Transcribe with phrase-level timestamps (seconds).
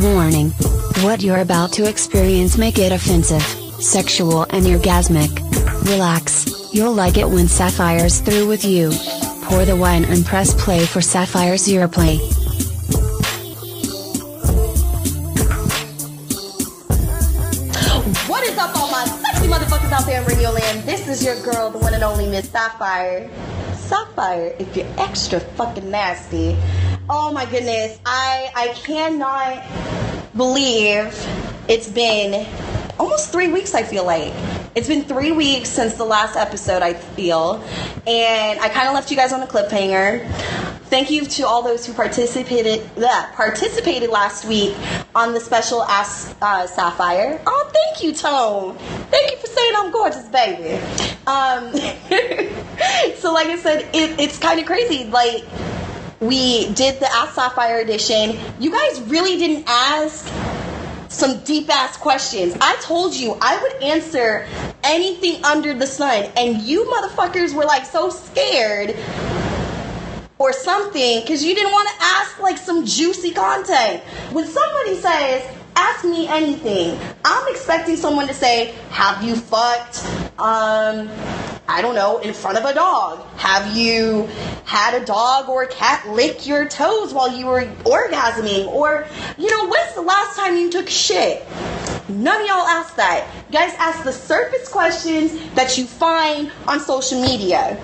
[0.00, 0.50] Warning.
[1.02, 3.42] What you're about to experience may get offensive,
[3.80, 5.30] sexual and orgasmic.
[5.88, 8.90] Relax, you'll like it when Sapphire's through with you.
[9.44, 12.18] Pour the wine and press play for Sapphire's Earplay.
[18.28, 20.82] What is up, all my sexy motherfuckers out there in Radio Land?
[20.88, 23.30] This is your girl, the one and only Miss Sapphire.
[23.76, 26.56] Sapphire, if you're extra fucking nasty.
[27.08, 29.62] Oh my goodness, I I cannot
[30.34, 31.14] believe
[31.68, 32.46] it's been
[32.98, 33.74] almost three weeks.
[33.74, 34.32] I feel like
[34.74, 36.82] it's been three weeks since the last episode.
[36.82, 37.62] I feel,
[38.06, 40.26] and I kind of left you guys on a cliffhanger.
[40.84, 44.74] Thank you to all those who participated that participated last week
[45.14, 47.38] on the special Ask uh, Sapphire.
[47.46, 48.78] Oh, thank you, Tone.
[49.10, 50.80] Thank you for saying I'm gorgeous, baby.
[51.26, 51.70] Um,
[53.16, 55.04] so, like I said, it, it's kind of crazy.
[55.04, 55.44] Like
[56.20, 58.38] we did the Ask Sapphire edition.
[58.60, 60.32] You guys really didn't ask
[61.08, 62.56] some deep ass questions.
[62.60, 64.46] I told you I would answer
[64.82, 68.96] anything under the sun, and you motherfuckers were like so scared
[70.38, 74.02] or something because you didn't want to ask like some juicy content.
[74.32, 80.04] When somebody says, ask me anything, I'm expecting someone to say, have you fucked?
[80.38, 81.08] Um,
[81.66, 83.26] I don't know, in front of a dog?
[83.36, 84.28] Have you
[84.64, 88.66] had a dog or a cat lick your toes while you were orgasming?
[88.66, 89.06] Or,
[89.38, 91.46] you know, when's the last time you took shit?
[92.08, 93.26] None of y'all ask that.
[93.48, 97.78] You guys ask the surface questions that you find on social media.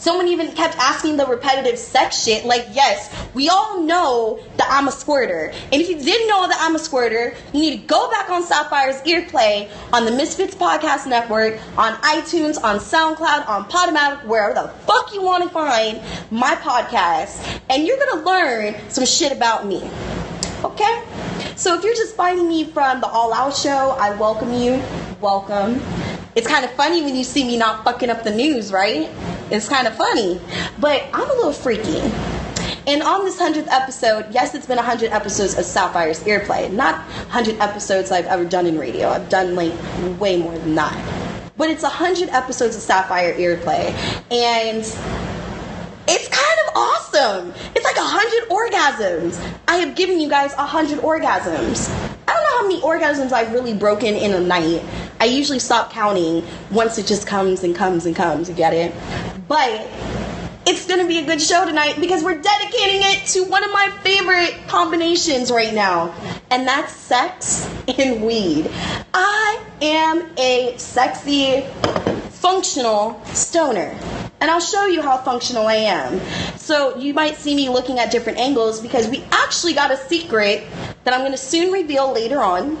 [0.00, 2.46] Someone even kept asking the repetitive sex shit.
[2.46, 5.52] Like, yes, we all know that I'm a squirter.
[5.70, 8.42] And if you didn't know that I'm a squirter, you need to go back on
[8.42, 14.68] Sapphire's Earplay on the Misfits Podcast Network, on iTunes, on SoundCloud, on Podomatic, wherever the
[14.86, 17.60] fuck you want to find my podcast.
[17.68, 19.82] And you're going to learn some shit about me.
[20.64, 21.04] Okay?
[21.56, 24.82] So if you're just finding me from the All Out Show, I welcome you.
[25.20, 25.78] Welcome.
[26.34, 29.10] It's kind of funny when you see me not fucking up the news, right?
[29.50, 30.40] It's kind of funny.
[30.78, 32.00] But I'm a little freaky.
[32.86, 36.72] And on this 100th episode, yes, it's been 100 episodes of Sapphire's Earplay.
[36.72, 36.96] Not
[37.28, 39.08] 100 episodes I've ever done in radio.
[39.08, 39.72] I've done like
[40.18, 40.94] way more than that.
[41.56, 43.92] But it's 100 episodes of Sapphire Earplay.
[44.30, 44.78] And
[46.08, 47.52] it's kind of awesome.
[47.74, 49.38] It's like 100 orgasms.
[49.68, 51.90] I have given you guys 100 orgasms.
[52.26, 54.82] I don't know how many orgasms I've really broken in a night.
[55.20, 58.48] I usually stop counting once it just comes and comes and comes.
[58.48, 58.94] You get it?
[59.48, 59.86] But
[60.66, 63.90] it's gonna be a good show tonight because we're dedicating it to one of my
[64.02, 66.14] favorite combinations right now,
[66.50, 68.70] and that's sex and weed.
[69.12, 71.66] I am a sexy,
[72.30, 73.94] functional stoner.
[74.40, 76.18] And I'll show you how functional I am.
[76.56, 80.64] So you might see me looking at different angles because we actually got a secret
[81.04, 82.78] that I'm to soon reveal later on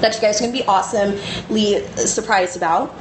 [0.00, 2.94] that you guys are going to be awesomely surprised about.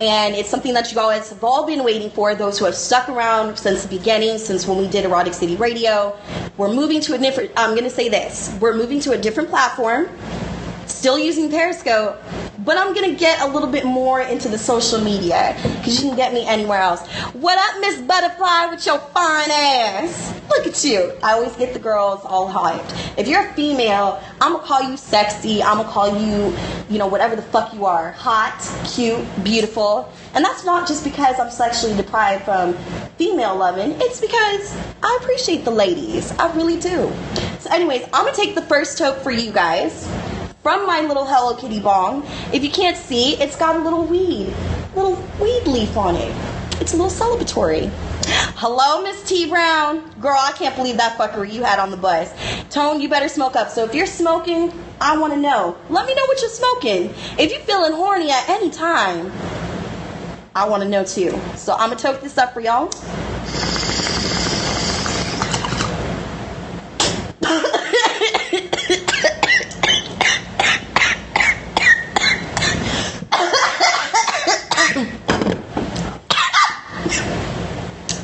[0.00, 3.08] And it's something that you guys have all been waiting for, those who have stuck
[3.08, 6.16] around since the beginning, since when we did Erotic City Radio.
[6.56, 9.48] We're moving to a different, I'm going to say this, we're moving to a different
[9.50, 10.08] platform,
[10.86, 12.20] still using Periscope,
[12.64, 16.16] but I'm gonna get a little bit more into the social media because you can
[16.16, 17.06] get me anywhere else.
[17.34, 20.34] What up, Miss Butterfly, with your fine ass?
[20.48, 21.12] Look at you.
[21.22, 23.18] I always get the girls all hyped.
[23.18, 25.62] If you're a female, I'm gonna call you sexy.
[25.62, 26.56] I'm gonna call you,
[26.88, 28.12] you know, whatever the fuck you are.
[28.12, 30.10] Hot, cute, beautiful.
[30.34, 32.74] And that's not just because I'm sexually deprived from
[33.18, 33.92] female loving.
[34.00, 36.32] It's because I appreciate the ladies.
[36.38, 37.12] I really do.
[37.58, 40.08] So, anyways, I'm gonna take the first toke for you guys
[40.64, 42.26] from my little Hello Kitty bong.
[42.50, 44.50] If you can't see, it's got a little weed,
[44.96, 46.34] little weed leaf on it.
[46.80, 47.90] It's a little celebratory.
[48.56, 50.10] Hello, Miss T Brown.
[50.22, 52.32] Girl, I can't believe that fuckery you had on the bus.
[52.70, 53.68] Tone, you better smoke up.
[53.68, 55.76] So if you're smoking, I want to know.
[55.90, 57.14] Let me know what you're smoking.
[57.38, 59.30] If you're feeling horny at any time,
[60.54, 61.38] I want to know too.
[61.56, 62.90] So I'm going to toke this up for y'all.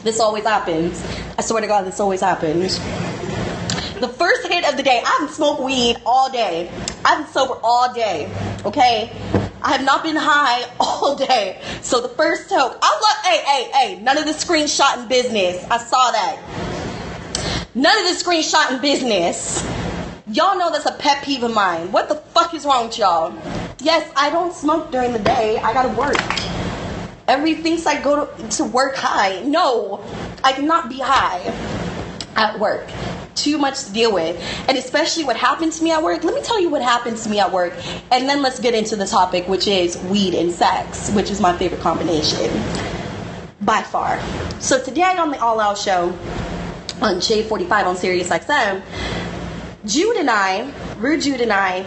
[0.02, 1.04] This always happens.
[1.36, 2.78] I swear to God, this always happens.
[4.00, 6.70] The first hit of the day, I haven't smoked weed all day.
[7.04, 8.32] I've been sober all day,
[8.64, 9.12] okay?
[9.62, 11.60] I have not been high all day.
[11.82, 15.62] So the first toke, I love, hey, hey, hey, none of the screenshot in business.
[15.70, 17.70] I saw that.
[17.74, 19.62] None of the screenshot in business.
[20.28, 21.92] Y'all know that's a pet peeve of mine.
[21.92, 23.34] What the fuck is wrong with y'all?
[23.80, 25.58] Yes, I don't smoke during the day.
[25.58, 26.39] I gotta work.
[27.30, 29.40] Everybody thinks I go to, to work high.
[29.42, 30.02] No,
[30.42, 31.38] I cannot be high
[32.34, 32.90] at work.
[33.36, 34.36] too much to deal with.
[34.68, 36.24] And especially what happened to me at work.
[36.24, 37.72] Let me tell you what happened to me at work.
[38.10, 41.56] And then let's get into the topic, which is weed and sex, which is my
[41.56, 42.50] favorite combination
[43.60, 44.20] by far.
[44.58, 46.12] So today on the All Out Show
[47.00, 48.82] on Shade 45 on Sirius XM,
[49.86, 51.86] Jude and I, Rude Jude and I,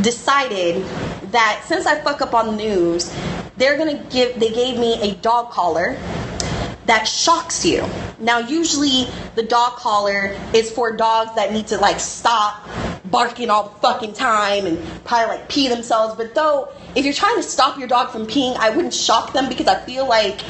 [0.00, 0.84] decided
[1.32, 3.12] that since I fuck up on the news,
[3.56, 5.98] they're gonna give they gave me a dog collar
[6.86, 7.84] that shocks you.
[8.20, 12.68] Now usually the dog collar is for dogs that need to like stop
[13.06, 16.14] barking all the fucking time and probably like pee themselves.
[16.16, 19.48] But though if you're trying to stop your dog from peeing, I wouldn't shock them
[19.48, 20.42] because I feel like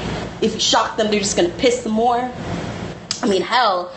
[0.43, 2.31] if you shock them they're just gonna piss them more.
[3.23, 3.91] I mean hell,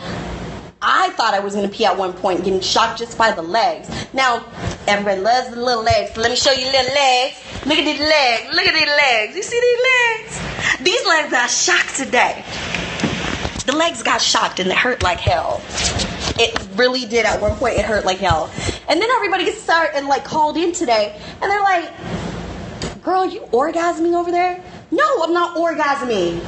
[0.82, 3.90] I thought I was gonna pee at one point, getting shocked just by the legs.
[4.14, 4.44] Now,
[4.86, 6.16] everybody loves the little legs.
[6.16, 7.36] Let me show you little legs.
[7.66, 8.54] Look at these legs.
[8.54, 9.36] Look at these legs.
[9.36, 10.80] You see these legs?
[10.82, 12.44] These legs got shocked today.
[13.66, 15.60] The legs got shocked and it hurt like hell.
[16.38, 17.76] It really did at one point.
[17.76, 18.50] It hurt like hell.
[18.88, 21.92] And then everybody gets started and like called in today, and they're like,
[23.02, 26.40] "Girl, you orgasming over there?" No, I'm not orgasming.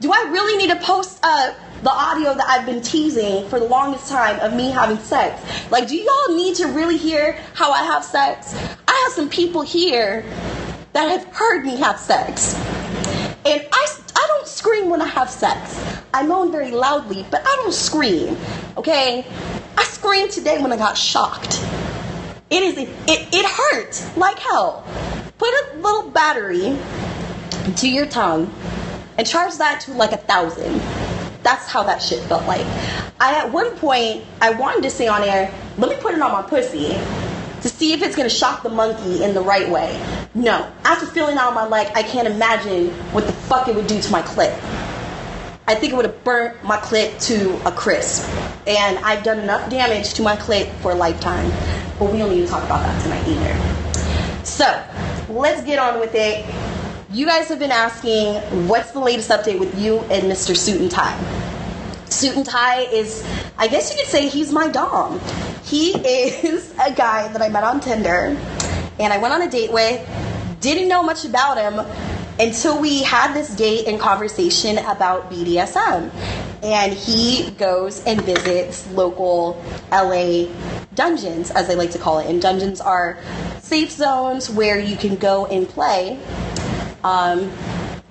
[0.00, 3.66] Do I really need to post up the audio that I've been teasing for the
[3.66, 5.42] longest time of me having sex?
[5.70, 8.54] Like, do y'all need to really hear how I have sex?
[8.88, 10.24] I have some people here
[10.92, 12.54] that have heard me have sex.
[13.44, 13.86] And I,
[14.16, 15.78] I don't scream when I have sex.
[16.12, 18.36] I moan very loudly, but I don't scream.
[18.76, 19.26] Okay?
[19.76, 21.62] I screamed today when I got shocked.
[22.48, 24.86] It is it, it, hurt like hell.
[25.36, 26.78] Put a little battery
[27.76, 28.52] to your tongue
[29.18, 30.80] and charge that to like a thousand.
[31.46, 32.66] That's how that shit felt like.
[33.20, 36.32] I at one point I wanted to say on air, let me put it on
[36.32, 39.96] my pussy to see if it's gonna shock the monkey in the right way.
[40.34, 40.68] No.
[40.82, 44.10] After feeling out my leg, I can't imagine what the fuck it would do to
[44.10, 44.52] my clit.
[45.68, 48.28] I think it would have burnt my clit to a crisp.
[48.66, 51.48] And I've done enough damage to my clit for a lifetime.
[52.00, 54.44] But we don't need to talk about that tonight either.
[54.44, 54.84] So,
[55.28, 56.44] let's get on with it.
[57.12, 58.34] You guys have been asking
[58.66, 60.56] what's the latest update with you and Mr.
[60.56, 61.16] Suit and Tie.
[62.06, 63.24] Suit and Tie is,
[63.56, 65.20] I guess you could say he's my dom.
[65.62, 68.36] He is a guy that I met on Tinder
[68.98, 70.04] and I went on a date with.
[70.60, 71.86] Didn't know much about him
[72.40, 76.10] until we had this date and conversation about BDSM.
[76.64, 79.62] And he goes and visits local
[79.92, 80.46] LA
[80.96, 82.28] dungeons, as they like to call it.
[82.28, 83.16] And dungeons are
[83.60, 86.18] safe zones where you can go and play.
[87.06, 87.52] Um,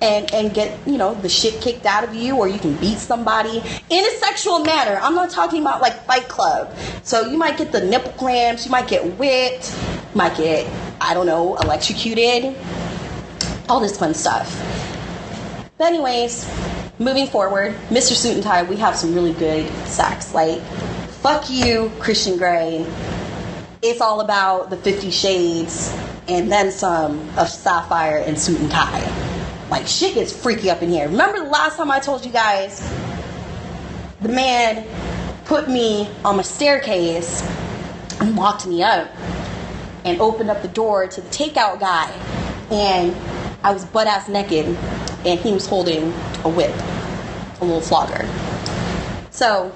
[0.02, 2.98] and, and get you know the shit kicked out of you or you can beat
[2.98, 3.58] somebody
[3.90, 5.00] in a sexual manner.
[5.02, 6.76] I'm not talking about like fight club.
[7.04, 9.76] So you might get the nipple clamps you might get whipped
[10.14, 10.66] might get
[11.02, 12.56] i don't know electrocuted
[13.68, 14.50] all this fun stuff.
[15.78, 16.50] But anyways
[17.00, 20.34] moving forward mr suit and tie we have some really good sex.
[20.34, 20.62] Like
[21.22, 22.86] fuck you christian grey.
[23.82, 25.94] It's all about the 50 shades
[26.28, 29.36] and then some of sapphire and suit and tie
[29.70, 31.08] like shit gets freaky up in here.
[31.08, 32.80] Remember the last time I told you guys
[34.22, 34.88] the man
[35.46, 37.42] put me on my staircase
[38.20, 39.10] and locked me up
[40.06, 42.10] and opened up the door to the takeout guy
[42.72, 43.16] and
[43.64, 44.66] I was butt ass naked
[45.26, 46.14] and he was holding
[46.44, 46.76] a whip,
[47.62, 48.28] a little flogger.
[49.32, 49.74] So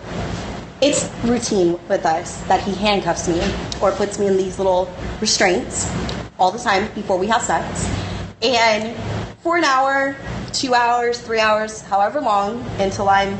[0.81, 3.41] it's routine with us that he handcuffs me
[3.81, 5.91] or puts me in these little restraints
[6.39, 7.87] all the time before we have sex.
[8.41, 8.95] And
[9.41, 10.15] for an hour,
[10.53, 13.37] two hours, three hours, however long, until I'm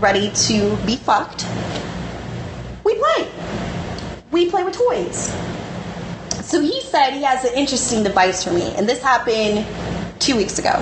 [0.00, 1.46] ready to be fucked,
[2.84, 3.30] we play.
[4.30, 5.34] We play with toys.
[6.42, 9.66] So he said he has an interesting device for me, and this happened
[10.20, 10.72] two weeks ago.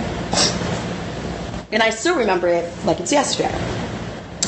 [1.73, 3.57] And I still remember it like it's yesterday.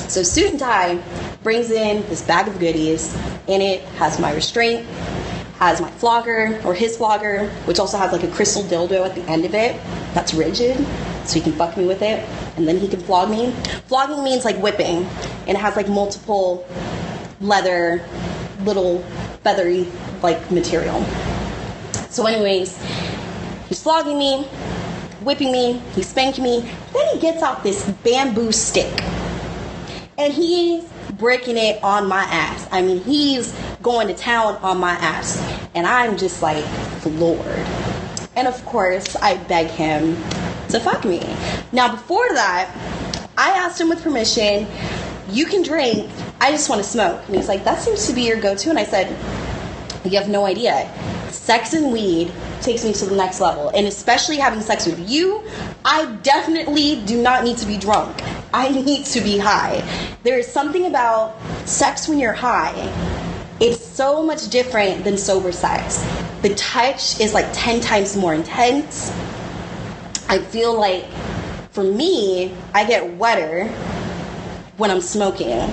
[0.09, 1.01] So Suit and Tie
[1.43, 3.15] brings in this bag of goodies.
[3.47, 4.87] In it has my restraint,
[5.63, 9.23] has my flogger or his flogger, which also has like a crystal dildo at the
[9.31, 9.81] end of it
[10.13, 10.77] that's rigid,
[11.25, 12.19] so he can fuck me with it,
[12.57, 13.53] and then he can flog me.
[13.87, 15.07] Flogging means like whipping,
[15.47, 16.67] and it has like multiple
[17.41, 18.05] leather,
[18.65, 19.05] little
[19.45, 19.87] feathery
[20.21, 21.01] like material.
[22.11, 22.77] So, anyways,
[23.69, 24.43] he's flogging me,
[25.23, 26.69] whipping me, he's spanking me.
[26.93, 29.01] Then he gets out this bamboo stick,
[30.19, 32.67] and he's breaking it on my ass.
[32.73, 35.39] I mean, he's going to town on my ass.
[35.75, 36.65] And I'm just like
[37.01, 37.67] floored.
[38.37, 40.17] And of course, I beg him
[40.69, 41.21] to fuck me.
[41.73, 42.71] Now, before that,
[43.37, 44.67] I asked him with permission,
[45.29, 46.11] you can drink,
[46.41, 47.23] I just want to smoke.
[47.27, 48.71] And he's like, that seems to be your go to.
[48.71, 49.09] And I said,
[50.05, 50.91] you have no idea.
[51.31, 53.69] Sex and weed takes me to the next level.
[53.71, 55.43] And especially having sex with you,
[55.85, 58.23] I definitely do not need to be drunk.
[58.55, 59.83] I need to be high.
[60.23, 61.37] There is something about
[61.67, 63.22] sex when you're high.
[63.63, 66.05] It's so much different than sober sex.
[66.43, 69.13] The touch is like 10 times more intense.
[70.29, 71.07] I feel like
[71.71, 73.69] for me, I get wetter
[74.79, 75.73] when I'm smoking.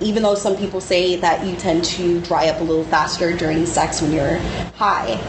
[0.00, 3.66] Even though some people say that you tend to dry up a little faster during
[3.66, 4.38] sex when you're
[4.74, 5.20] high,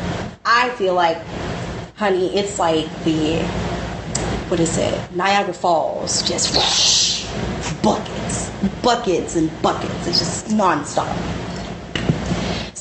[0.46, 1.22] I feel like,
[1.98, 3.40] honey, it's like the,
[4.48, 7.26] what is it, Niagara Falls, just whoosh,
[7.82, 8.50] buckets,
[8.82, 10.08] buckets and buckets.
[10.08, 11.14] It's just nonstop.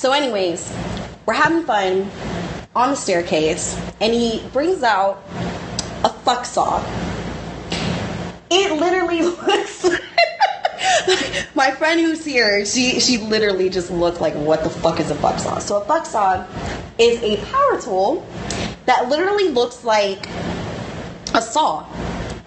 [0.06, 0.72] So, anyways,
[1.26, 2.08] we're having fun
[2.76, 5.20] on the staircase, and he brings out
[6.04, 6.78] a fuck saw.
[8.48, 9.82] It literally looks.
[9.82, 15.10] Like my friend who's here, she she literally just looked like, what the fuck is
[15.10, 15.58] a fuck saw?
[15.58, 16.46] So a fuck saw
[16.98, 18.24] is a power tool
[18.84, 20.28] that literally looks like
[21.34, 21.84] a saw.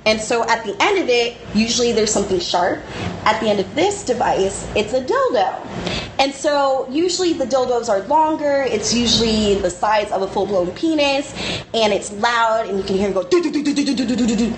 [0.10, 2.80] And so at the end of it, usually there's something sharp.
[3.26, 5.64] At the end of this device, it's a dildo.
[6.18, 10.72] And so usually the dildos are longer, it's usually the size of a full blown
[10.72, 11.32] penis,
[11.76, 14.16] and it's loud, and you can hear it go do do do do do do
[14.16, 14.54] do do do.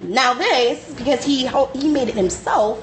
[0.00, 2.80] Now this, because he he made it himself,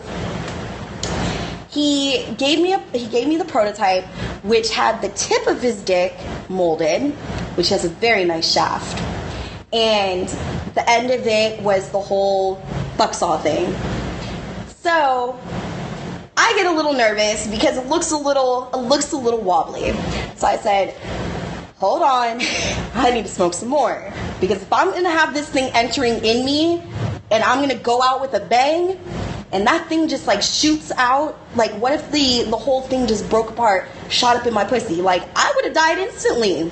[1.72, 4.06] he gave me a he gave me the prototype,
[4.44, 6.14] which had the tip of his dick
[6.50, 7.14] molded,
[7.58, 8.96] which has a very nice shaft,
[9.74, 10.30] and
[10.74, 12.56] the end of it was the whole
[12.98, 13.74] fuck saw thing.
[14.68, 15.40] So
[16.38, 19.92] I get a little nervous because it looks a little it looks a little wobbly.
[20.36, 20.96] So I said,
[21.78, 22.40] hold on,
[22.94, 24.14] I need to smoke some more.
[24.40, 26.82] Because if I'm gonna have this thing entering in me
[27.32, 29.00] and I'm gonna go out with a bang,
[29.52, 33.30] and that thing just like shoots out, like what if the the whole thing just
[33.30, 35.02] broke apart, shot up in my pussy?
[35.02, 36.72] Like I would have died instantly.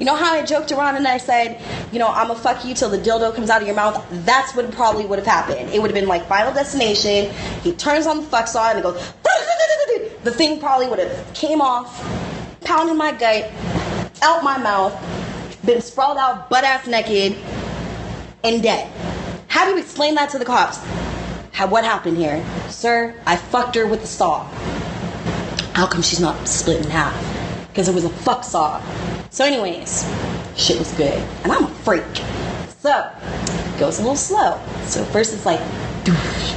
[0.00, 1.60] You know how I joked around and I said,
[1.92, 4.02] you know, I'm gonna fuck you till the dildo comes out of your mouth?
[4.24, 5.68] That's what probably would have happened.
[5.74, 7.30] It would have been like Final Destination.
[7.62, 9.12] He turns on the fuck saw and it goes.
[10.22, 11.98] The thing probably would have came off,
[12.60, 13.50] pounded my gut,
[14.22, 14.94] out my mouth,
[15.64, 17.36] been sprawled out butt ass naked,
[18.44, 18.90] and dead.
[19.48, 20.78] How do you explain that to the cops?
[21.52, 22.44] How, what happened here?
[22.68, 24.44] Sir, I fucked her with the saw.
[25.74, 27.39] How come she's not split in half?
[27.70, 28.82] Because it was a fuck saw.
[29.30, 30.08] So, anyways,
[30.56, 31.22] shit was good.
[31.44, 32.04] And I'm a freak.
[32.80, 34.60] So, it goes a little slow.
[34.84, 35.60] So, first it's like,
[36.04, 36.56] doosh,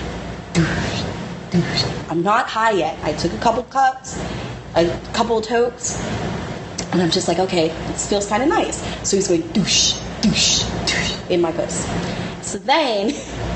[0.54, 2.12] doosh, doosh.
[2.12, 2.98] I'm not high yet.
[3.04, 4.20] I took a couple cups,
[4.76, 6.00] a couple of tokes,
[6.94, 8.78] and I'm just like, okay, this feels kind of nice.
[9.08, 11.86] So he's going doosh, doosh, doosh in my puss.
[12.48, 13.14] So then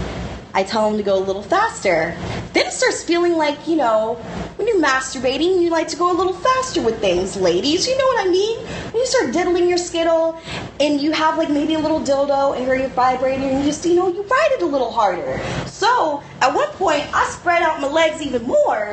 [0.56, 2.18] I tell him to go a little faster.
[2.54, 4.20] Then it starts feeling like, you know,
[4.58, 7.88] when you're masturbating, you like to go a little faster with things, ladies.
[7.88, 8.60] You know what I mean?
[8.66, 10.40] When you start diddling your skittle
[10.80, 13.96] and you have like maybe a little dildo and you're vibrating and you just, you
[13.96, 15.40] know, you ride it a little harder.
[15.68, 18.86] So at one point, I spread out my legs even more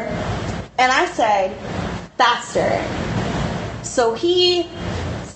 [0.78, 1.56] and I said,
[2.18, 2.84] faster.
[3.82, 4.68] So he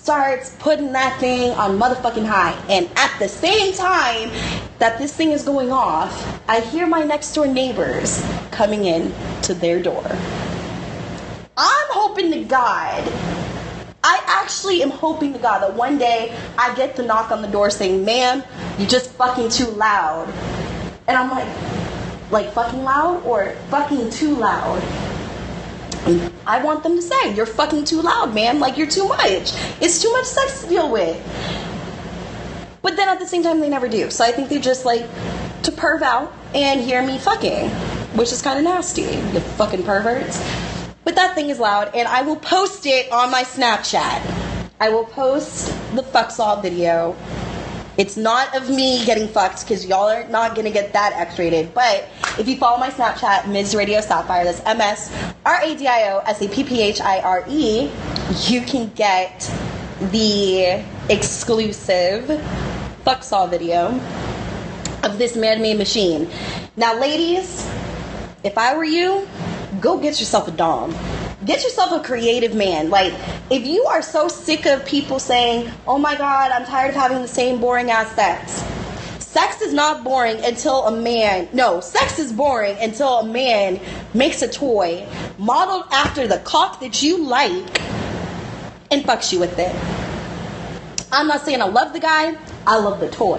[0.01, 2.53] starts putting that thing on motherfucking high.
[2.69, 4.31] And at the same time
[4.79, 9.13] that this thing is going off, I hear my next door neighbors coming in
[9.43, 10.05] to their door.
[11.57, 13.03] I'm hoping to God,
[14.01, 17.49] I actually am hoping to God that one day I get the knock on the
[17.49, 18.43] door saying, ma'am,
[18.77, 20.33] you're just fucking too loud.
[21.07, 24.81] And I'm like, like fucking loud or fucking too loud?
[26.45, 28.59] I want them to say, You're fucking too loud, man.
[28.59, 29.53] Like, you're too much.
[29.81, 31.17] It's too much sex to deal with.
[32.81, 34.09] But then at the same time, they never do.
[34.09, 35.01] So I think they just like
[35.63, 37.69] to perv out and hear me fucking,
[38.17, 39.03] which is kind of nasty.
[39.03, 40.43] The fucking perverts.
[41.03, 44.21] But that thing is loud, and I will post it on my Snapchat.
[44.79, 47.15] I will post the fuck saw video
[47.99, 51.73] it's not of me getting fucked because y'all are not gonna get that X rated.
[51.73, 52.07] But
[52.39, 53.75] if you follow my Snapchat, Ms.
[53.75, 55.13] Radio Sapphire, that's M S
[55.45, 57.91] R A D I O S A P P H I R E,
[58.47, 59.51] you can get
[60.11, 62.41] the exclusive
[63.03, 63.87] fuck saw video
[65.03, 66.29] of this man made machine.
[66.77, 67.69] Now, ladies,
[68.45, 69.27] if I were you,
[69.81, 70.95] go get yourself a Dom
[71.45, 72.89] get yourself a creative man.
[72.89, 73.13] Like,
[73.49, 77.21] if you are so sick of people saying, oh my God, I'm tired of having
[77.21, 78.63] the same boring ass sex.
[79.23, 83.79] Sex is not boring until a man, no, sex is boring until a man
[84.13, 87.79] makes a toy modeled after the cock that you like
[88.91, 89.73] and fucks you with it.
[91.11, 93.37] I'm not saying I love the guy, I love the toy.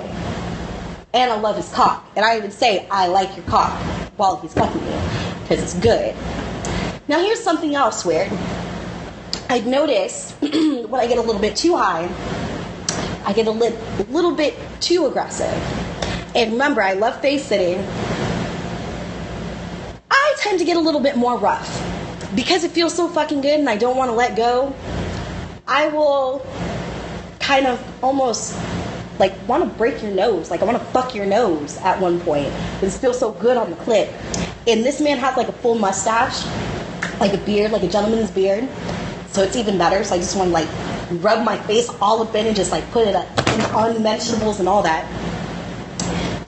[1.13, 2.09] And I love his cock.
[2.15, 3.73] And I even say, I like your cock
[4.17, 4.93] while he's fucking me
[5.43, 6.15] because it's good.
[7.11, 8.31] Now, here's something else weird.
[9.49, 12.09] I'd notice when I get a little bit too high,
[13.25, 13.77] I get a li-
[14.11, 15.53] little bit too aggressive.
[16.37, 17.85] And remember, I love face sitting.
[20.09, 21.69] I tend to get a little bit more rough
[22.37, 24.73] because it feels so fucking good and I don't want to let go.
[25.67, 26.47] I will
[27.41, 28.57] kind of almost
[29.19, 30.49] like want to break your nose.
[30.49, 32.53] Like I want to fuck your nose at one point.
[32.83, 34.09] It feels so good on the clip.
[34.69, 36.47] And this man has like a full mustache,
[37.21, 38.69] like a beard, like a gentleman's beard.
[39.29, 40.03] So it's even better.
[40.03, 40.69] So I just want to like
[41.23, 43.15] rub my face all up in and just like put it
[43.73, 45.07] on vegetables and all that.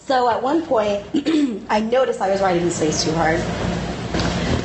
[0.00, 1.06] So at one point,
[1.70, 3.38] I noticed I was riding his face too hard.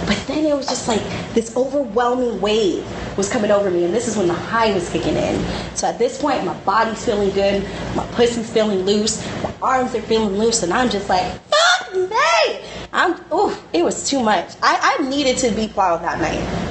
[0.08, 1.02] But then it was just like
[1.34, 2.86] this overwhelming wave
[3.18, 5.44] was coming over me, and this is when the high was kicking in.
[5.76, 7.64] So at this point, my body's feeling good,
[7.96, 12.62] my pussy's feeling loose, my arms are feeling loose, and I'm just like, fuck me!
[12.94, 14.52] I'm, ooh, it was too much.
[14.62, 16.68] I, I needed to be plowed that night.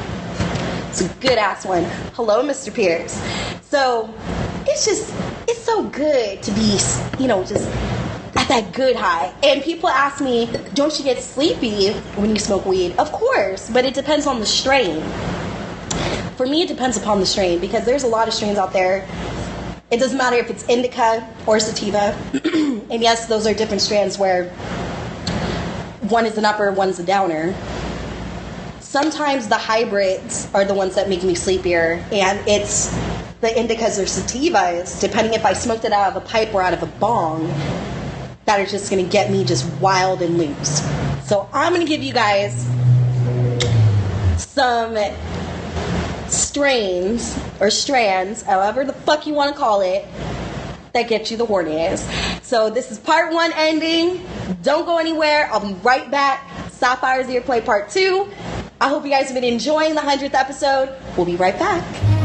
[0.89, 1.85] It's a good ass one.
[2.15, 2.75] Hello, Mr.
[2.75, 3.21] Pierce.
[3.63, 4.13] So
[4.67, 5.13] it's just,
[5.49, 6.79] it's so good to be,
[7.19, 7.69] you know, just
[8.37, 9.33] at that good high.
[9.43, 12.97] And people ask me, don't you get sleepy when you smoke weed?
[12.99, 15.03] Of course, but it depends on the strain.
[16.37, 19.09] For me, it depends upon the strain because there's a lot of strains out there.
[19.91, 22.17] It doesn't matter if it's indica or sativa.
[22.91, 24.53] and yes, those are different strands where
[26.09, 27.55] one is an upper, one's a downer.
[28.81, 32.89] Sometimes the hybrids are the ones that make me sleepier, and it's
[33.41, 36.73] the indicas or sativas, depending if I smoked it out of a pipe or out
[36.73, 37.47] of a bong,
[38.47, 40.83] that are just gonna get me just wild and loose.
[41.25, 42.67] So I'm gonna give you guys
[44.39, 44.97] some
[46.29, 50.05] strains or strands, however the fuck you want to call it,
[50.97, 52.43] that get you the horniest.
[52.43, 54.27] So this is part one ending.
[54.63, 55.49] Don't go anywhere.
[55.53, 56.71] I'll be right back.
[56.71, 58.29] Sapphire's Ear Play Part 2.
[58.81, 60.95] I hope you guys have been enjoying the 100th episode.
[61.17, 62.16] We'll be right back.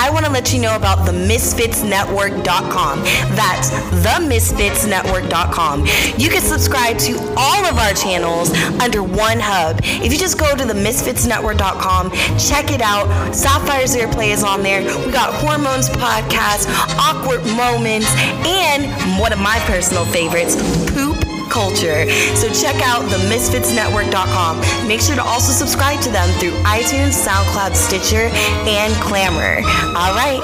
[0.00, 3.00] I want to let you know about the MisfitsNetwork.com.
[3.34, 5.86] That's the themisfitsnetwork.com.
[6.16, 9.80] You can subscribe to all of our channels under one hub.
[9.82, 13.34] If you just go to the MisfitsNetwork.com, check it out.
[13.34, 14.82] Sapphire's Earplay is on there.
[15.04, 18.06] We got Hormones Podcast, Awkward Moments,
[18.46, 18.86] and
[19.20, 20.54] one of my personal favorites,
[20.92, 21.17] Poop
[21.48, 22.08] culture.
[22.36, 24.88] So check out the misfitsnetwork.com.
[24.88, 28.30] Make sure to also subscribe to them through iTunes, SoundCloud, Stitcher,
[28.68, 29.56] and Clamor.
[29.96, 30.40] All right,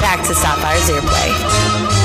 [0.00, 1.98] back to Sapphire's Earplay.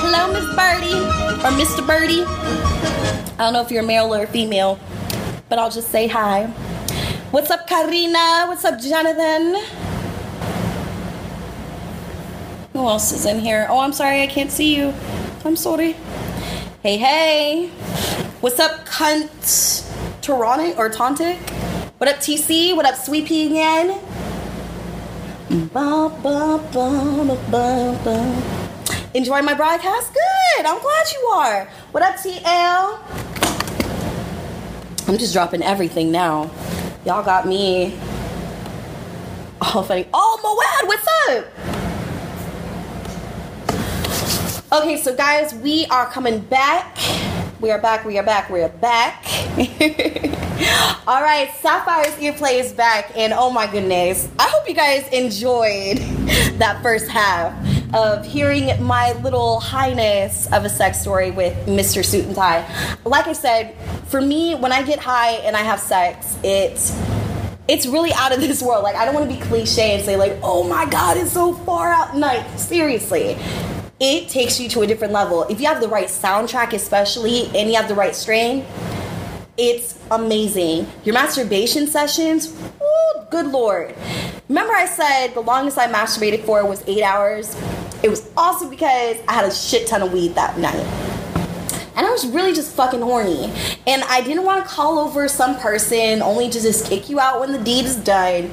[0.00, 1.02] Hello, Miss Birdie
[1.44, 1.86] or Mr.
[1.86, 2.24] Birdie.
[2.24, 4.78] I don't know if you're male or female,
[5.48, 6.50] but I'll just say hi.
[7.32, 8.46] What's up, Karina?
[8.46, 9.56] What's up, Jonathan?
[12.72, 13.66] Who else is in here?
[13.68, 14.94] Oh, I'm sorry, I can't see you.
[15.44, 15.96] I'm sorry.
[16.84, 17.68] Hey, hey.
[18.40, 19.84] What's up, cunt?
[20.22, 21.38] Toronto or Tontic?
[21.98, 22.76] What up, TC?
[22.76, 24.00] What up, Sweet Pea again?
[29.14, 30.14] Enjoy my broadcast?
[30.14, 30.64] Good.
[30.64, 31.64] I'm glad you are.
[31.90, 33.00] What up, TL?
[35.08, 36.52] I'm just dropping everything now.
[37.06, 37.96] Y'all got me
[39.60, 40.08] all funny.
[40.12, 41.46] Oh, Moad, what's up?
[44.72, 46.98] Okay, so guys, we are coming back.
[47.60, 49.24] We are back, we are back, we are back.
[51.06, 55.98] all right, Sapphire's Earplay is back, and oh my goodness, I hope you guys enjoyed
[56.58, 57.54] that first half
[57.94, 62.04] of hearing my little highness of a sex story with Mr.
[62.04, 62.96] Suit and Tie.
[63.04, 66.96] Like I said, for me, when I get high and I have sex, it's
[67.68, 68.82] it's really out of this world.
[68.82, 71.52] Like I don't want to be cliche and say like, "Oh my god, it's so
[71.52, 73.36] far out." Like seriously,
[73.98, 75.44] it takes you to a different level.
[75.44, 78.64] If you have the right soundtrack, especially, and you have the right strain,
[79.58, 80.86] it's amazing.
[81.04, 83.94] Your masturbation sessions, ooh, good lord.
[84.48, 87.56] Remember, I said the longest I masturbated for was eight hours?
[88.02, 90.74] It was also because I had a shit ton of weed that night.
[91.96, 93.50] And I was really just fucking horny.
[93.86, 97.40] And I didn't want to call over some person only to just kick you out
[97.40, 98.52] when the deed is done.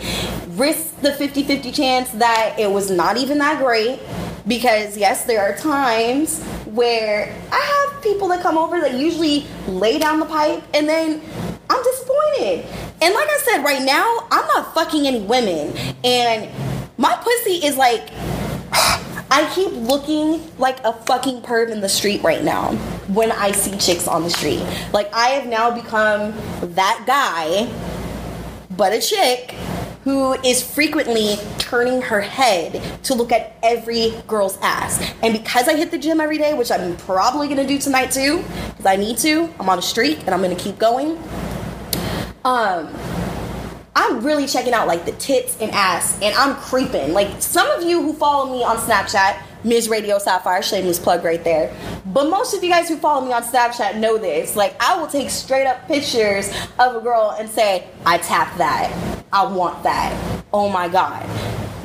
[0.51, 3.99] Risk the 50 50 chance that it was not even that great.
[4.47, 9.97] Because, yes, there are times where I have people that come over that usually lay
[9.97, 11.21] down the pipe and then
[11.69, 12.65] I'm disappointed.
[13.01, 15.75] And like I said, right now, I'm not fucking any women.
[16.03, 16.49] And
[16.97, 18.09] my pussy is like.
[19.31, 22.73] I keep looking like a fucking perv in the street right now
[23.07, 24.63] when I see chicks on the street.
[24.93, 26.33] Like, I have now become
[26.75, 27.67] that guy,
[28.77, 29.55] but a chick,
[30.03, 35.13] who is frequently turning her head to look at every girl's ass.
[35.21, 38.43] And because I hit the gym every day, which I'm probably gonna do tonight too,
[38.71, 41.17] because I need to, I'm on a streak and I'm gonna keep going.
[42.43, 42.93] Um,
[43.95, 47.13] I'm really checking out like the tits and ass, and I'm creeping.
[47.13, 49.87] Like some of you who follow me on Snapchat, Ms.
[49.89, 51.73] Radio Sapphire, shameless plug right there.
[52.05, 54.55] But most of you guys who follow me on Snapchat know this.
[54.55, 59.23] Like I will take straight up pictures of a girl and say, I tap that.
[59.31, 60.43] I want that.
[60.51, 61.27] Oh my god.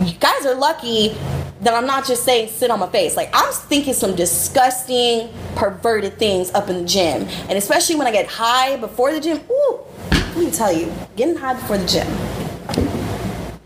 [0.04, 1.16] You guys are lucky
[1.60, 3.16] that I'm not just saying sit on my face.
[3.16, 7.22] Like I'm thinking some disgusting, perverted things up in the gym.
[7.48, 11.36] And especially when I get high before the gym, ooh, let me tell you, getting
[11.36, 12.06] high before the gym.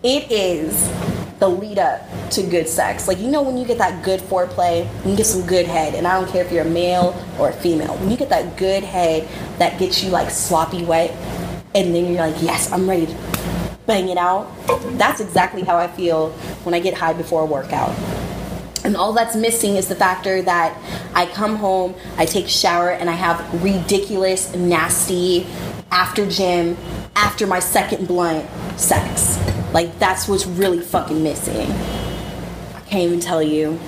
[0.03, 0.91] It is
[1.43, 2.01] the lead up
[2.31, 3.09] to good sex.
[3.09, 6.07] Like you know when you get that good foreplay, you get some good head, and
[6.07, 7.97] I don't care if you're a male or a female.
[7.97, 9.29] When you get that good head
[9.59, 11.11] that gets you like sloppy wet,
[11.75, 13.17] and then you're like, yes, I'm ready to
[13.87, 14.53] bang it out.
[14.97, 16.31] That's exactly how I feel
[16.63, 17.91] when I get high before a workout.
[18.85, 20.79] And all that's missing is the factor that
[21.13, 25.49] I come home, I take a shower, and I have ridiculous, nasty,
[25.91, 26.77] after gym,
[27.17, 29.32] after my second blunt sex.
[29.73, 31.71] Like, that's what's really fucking missing.
[32.75, 33.79] I can't even tell you.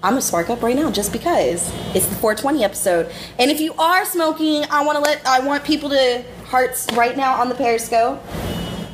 [0.00, 3.12] I'm gonna spark up right now just because it's the 420 episode.
[3.38, 7.40] And if you are smoking, I wanna let, I want people to hearts right now
[7.40, 8.22] on the Periscope.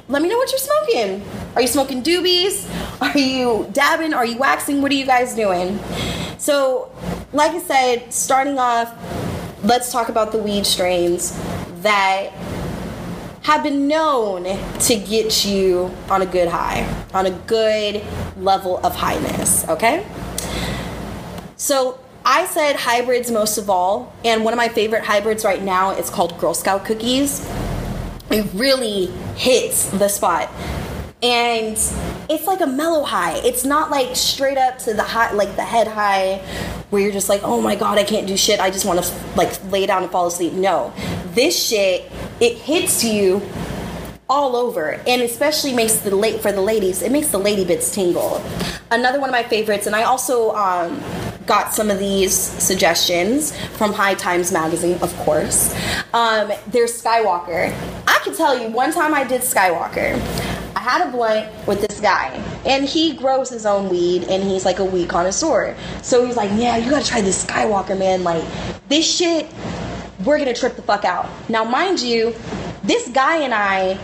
[0.08, 1.22] Let me know what you're smoking.
[1.54, 2.68] Are you smoking doobies?
[3.00, 4.14] Are you dabbing?
[4.14, 4.82] Are you waxing?
[4.82, 5.78] What are you guys doing?
[6.38, 6.90] So,
[7.32, 8.92] like I said, starting off,
[9.62, 11.38] let's talk about the weed strains
[11.82, 12.30] that
[13.44, 14.44] have been known
[14.80, 18.02] to get you on a good high, on a good
[18.38, 20.06] level of highness, okay?
[21.56, 25.90] So, I said hybrids most of all, and one of my favorite hybrids right now
[25.90, 27.46] is called Girl Scout cookies.
[28.30, 30.50] It really hits the spot.
[31.22, 31.76] And
[32.30, 33.36] it's like a mellow high.
[33.44, 36.40] It's not like straight up to the high, like the head high,
[36.94, 38.60] where you're just like, oh my god, I can't do shit.
[38.60, 40.52] I just want to like lay down and fall asleep.
[40.52, 40.94] No,
[41.34, 43.42] this shit it hits you
[44.30, 47.92] all over and especially makes the late for the ladies it makes the lady bits
[47.92, 48.42] tingle.
[48.92, 51.02] Another one of my favorites and i also um,
[51.46, 55.74] got some of these suggestions from high times magazine of course.
[56.14, 57.74] Um, there's skywalker.
[58.06, 60.14] I can tell you one time i did skywalker.
[60.76, 64.64] I had a blunt with this guy and he grows his own weed and he's
[64.64, 65.76] like a weed connoisseur.
[66.02, 68.24] So he's like yeah you gotta try this skywalker man.
[68.24, 68.44] Like
[68.88, 69.46] this shit
[70.24, 71.28] we're gonna trip the fuck out.
[71.48, 72.34] Now mind you
[72.84, 73.98] this guy and I,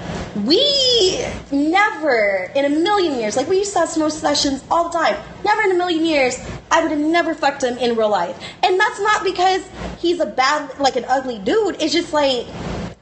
[0.44, 4.98] we never in a million years, like we used to have smoke sessions all the
[4.98, 6.38] time, never in a million years,
[6.70, 8.42] I would have never fucked him in real life.
[8.62, 9.68] And that's not because
[9.98, 12.46] he's a bad, like an ugly dude, it's just like,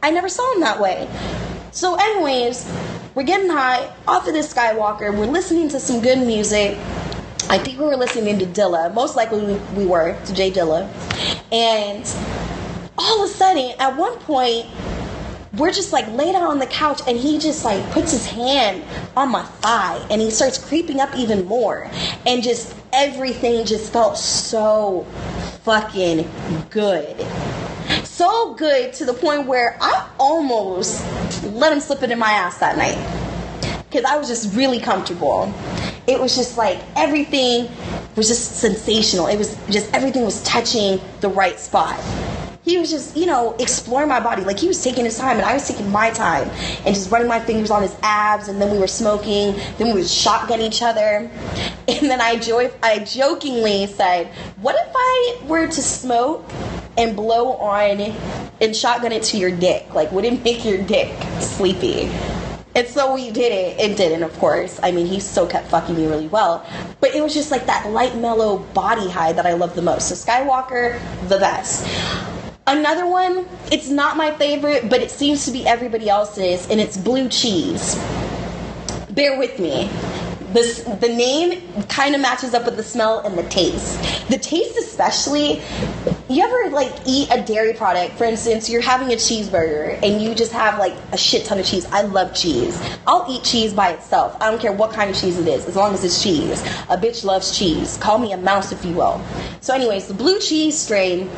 [0.02, 1.08] I never saw him that way.
[1.70, 2.68] So, anyways,
[3.18, 6.78] we're getting high off of this Skywalker, we're listening to some good music.
[7.50, 8.94] I think we were listening to Dilla.
[8.94, 10.88] Most likely we, we were to Jay Dilla.
[11.50, 12.06] And
[12.96, 14.66] all of a sudden, at one point,
[15.56, 18.84] we're just like laid out on the couch and he just like puts his hand
[19.16, 21.90] on my thigh and he starts creeping up even more.
[22.26, 25.06] And just everything just felt so
[25.62, 26.28] fucking
[26.70, 27.16] good.
[28.04, 31.04] So good to the point where i almost
[31.44, 32.98] let him slip it in my ass that night.
[33.84, 35.52] Because i was just really comfortable.
[36.06, 37.70] It was just like everything
[38.16, 39.28] was just sensational.
[39.28, 41.98] It was just everything was touching the right spot
[42.68, 44.42] he was just, you know, exploring my body.
[44.44, 46.48] Like he was taking his time and I was taking my time
[46.84, 49.92] and just running my fingers on his abs and then we were smoking, then we
[49.94, 51.30] would shotgun each other.
[51.88, 54.26] And then I joy I jokingly said,
[54.60, 56.44] What if I were to smoke
[56.98, 58.14] and blow on
[58.60, 59.94] and shotgun it to your dick?
[59.94, 62.10] Like would it make your dick sleepy?
[62.74, 63.80] And so we did it.
[63.80, 64.78] It didn't, of course.
[64.82, 66.64] I mean, he still kept fucking me really well.
[67.00, 70.08] But it was just like that light, mellow body high that I love the most.
[70.08, 71.84] So Skywalker, the best.
[72.68, 76.98] Another one, it's not my favorite, but it seems to be everybody else's, and it's
[76.98, 77.94] blue cheese.
[79.10, 79.88] Bear with me.
[80.52, 83.98] This, the name kind of matches up with the smell and the taste.
[84.28, 85.62] The taste, especially,
[86.28, 88.18] you ever like eat a dairy product?
[88.18, 91.64] For instance, you're having a cheeseburger and you just have like a shit ton of
[91.64, 91.86] cheese.
[91.86, 92.78] I love cheese.
[93.06, 94.36] I'll eat cheese by itself.
[94.42, 96.60] I don't care what kind of cheese it is, as long as it's cheese.
[96.90, 97.96] A bitch loves cheese.
[97.96, 99.22] Call me a mouse if you will.
[99.62, 101.30] So, anyways, the blue cheese strain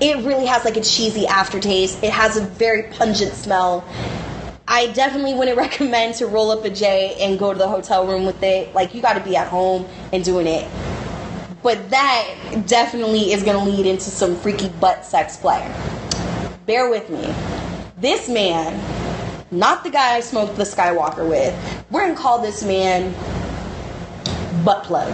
[0.00, 2.02] it really has like a cheesy aftertaste.
[2.02, 3.84] It has a very pungent smell.
[4.68, 8.24] I definitely wouldn't recommend to roll up a J and go to the hotel room
[8.24, 8.74] with it.
[8.74, 10.70] Like you got to be at home and doing it.
[11.62, 15.74] But that definitely is going to lead into some freaky butt sex play.
[16.66, 17.34] Bear with me.
[17.96, 18.78] This man,
[19.50, 23.12] not the guy I smoked the Skywalker with, we're going to call this man
[24.64, 25.12] Butt Plug.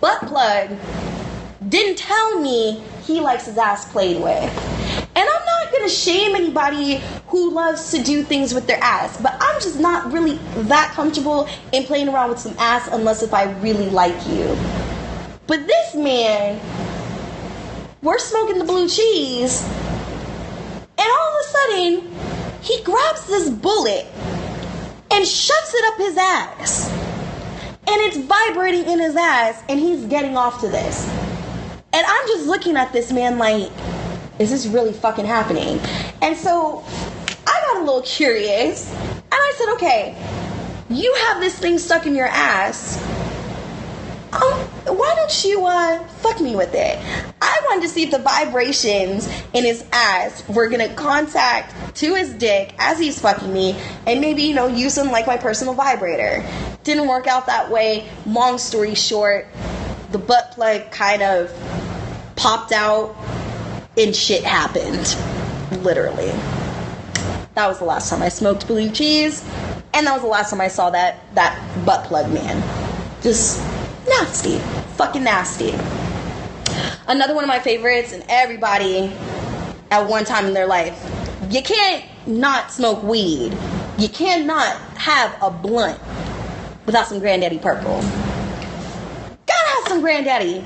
[0.00, 0.76] Butt Plug
[1.68, 2.82] didn't tell me
[3.12, 4.42] he likes his ass played with.
[5.14, 9.34] And I'm not gonna shame anybody who loves to do things with their ass, but
[9.38, 10.36] I'm just not really
[10.68, 14.56] that comfortable in playing around with some ass unless if I really like you.
[15.46, 16.60] But this man,
[18.02, 22.14] we're smoking the blue cheese, and all of a sudden,
[22.62, 24.06] he grabs this bullet
[25.10, 26.90] and shoves it up his ass.
[27.88, 31.21] And it's vibrating in his ass, and he's getting off to this.
[31.94, 33.70] And I'm just looking at this man like,
[34.38, 35.78] is this really fucking happening?
[36.22, 36.82] And so
[37.46, 40.16] I got a little curious, and I said, okay,
[40.88, 42.96] you have this thing stuck in your ass.
[44.32, 44.58] Um,
[44.96, 46.98] why don't you uh, fuck me with it?
[47.42, 52.32] I wanted to see if the vibrations in his ass were gonna contact to his
[52.32, 56.42] dick as he's fucking me, and maybe you know use him like my personal vibrator.
[56.84, 58.08] Didn't work out that way.
[58.24, 59.46] Long story short,
[60.12, 61.50] the butt plug kind of
[62.36, 63.16] popped out,
[63.96, 65.16] and shit happened.
[65.82, 66.30] Literally.
[67.54, 69.42] That was the last time I smoked blue cheese,
[69.94, 72.62] and that was the last time I saw that that butt plug man.
[73.22, 73.60] Just
[74.08, 74.58] nasty,
[74.96, 75.74] fucking nasty.
[77.06, 79.12] Another one of my favorites, and everybody
[79.90, 80.98] at one time in their life,
[81.50, 83.56] you can't not smoke weed.
[83.98, 86.00] You cannot have a blunt
[86.86, 88.00] without some Granddaddy Purple.
[89.86, 90.64] Some Granddaddy.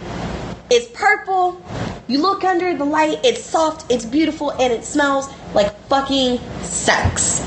[0.70, 1.62] It's purple.
[2.08, 7.40] You look under the light, it's soft, it's beautiful, and it smells like fucking sex.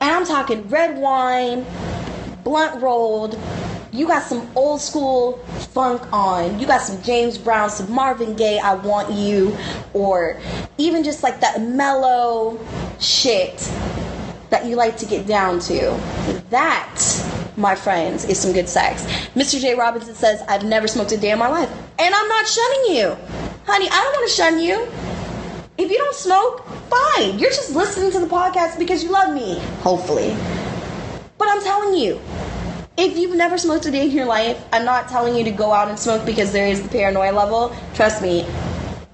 [0.00, 1.66] And I'm talking red wine,
[2.44, 3.38] blunt rolled,
[3.92, 5.36] you got some old school
[5.74, 6.58] funk on.
[6.58, 9.54] You got some James Brown, some Marvin Gaye, I Want You,
[9.92, 10.40] or
[10.78, 12.58] even just like that mellow
[13.00, 13.70] shit
[14.52, 15.98] that you like to get down to.
[16.50, 16.94] That,
[17.56, 19.02] my friends, is some good sex.
[19.34, 19.58] Mr.
[19.58, 19.74] J.
[19.74, 21.70] Robinson says, I've never smoked a day in my life.
[21.98, 23.16] And I'm not shunning you.
[23.64, 24.86] Honey, I don't want to shun you.
[25.78, 27.38] If you don't smoke, fine.
[27.38, 30.36] You're just listening to the podcast because you love me, hopefully.
[31.38, 32.20] But I'm telling you,
[32.98, 35.72] if you've never smoked a day in your life, I'm not telling you to go
[35.72, 37.74] out and smoke because there is the paranoia level.
[37.94, 38.46] Trust me,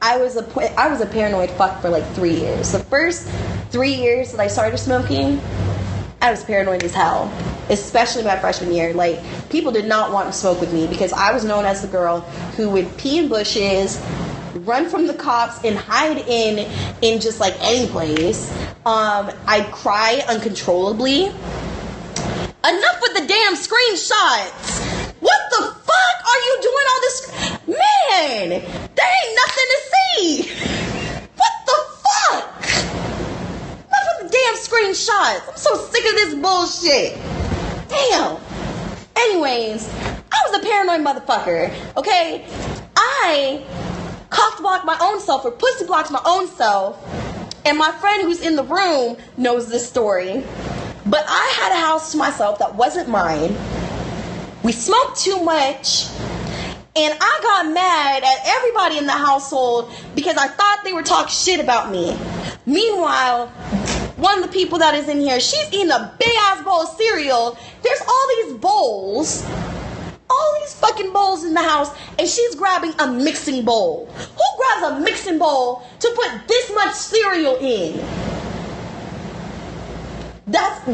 [0.02, 2.72] I was a I was a paranoid fuck for like three years.
[2.72, 3.28] The first
[3.70, 5.40] three years that I started smoking,
[6.20, 7.32] I was paranoid as hell.
[7.70, 8.94] Especially my freshman year.
[8.94, 11.88] Like people did not want to smoke with me because I was known as the
[11.88, 12.20] girl
[12.56, 14.02] who would pee in bushes,
[14.54, 16.70] run from the cops, and hide in
[17.02, 18.50] in just like any place.
[18.86, 21.26] Um, I'd cry uncontrollably.
[22.64, 25.12] Enough with the damn screenshots.
[25.20, 27.18] What the fuck are you doing all this?
[27.66, 30.50] Man, there ain't nothing to see.
[31.36, 32.42] What the fuck?
[33.86, 35.48] Enough with the damn screenshots.
[35.48, 37.14] I'm so sick of this bullshit.
[37.88, 38.38] Damn.
[39.16, 39.88] Anyways,
[40.30, 42.46] I was a paranoid motherfucker, okay?
[42.96, 43.64] I
[44.30, 47.02] cock blocked my own self or pussy blocked my own self.
[47.64, 50.44] And my friend who's in the room knows this story.
[51.04, 53.56] But I had a house to myself that wasn't mine.
[54.62, 56.06] We smoked too much.
[56.98, 61.30] And I got mad at everybody in the household because I thought they were talking
[61.30, 62.18] shit about me.
[62.66, 63.46] Meanwhile,
[64.16, 66.88] one of the people that is in here, she's eating a big ass bowl of
[66.96, 67.56] cereal.
[67.82, 69.44] There's all these bowls,
[70.28, 74.06] all these fucking bowls in the house, and she's grabbing a mixing bowl.
[74.06, 78.04] Who grabs a mixing bowl to put this much cereal in?
[80.48, 80.84] That's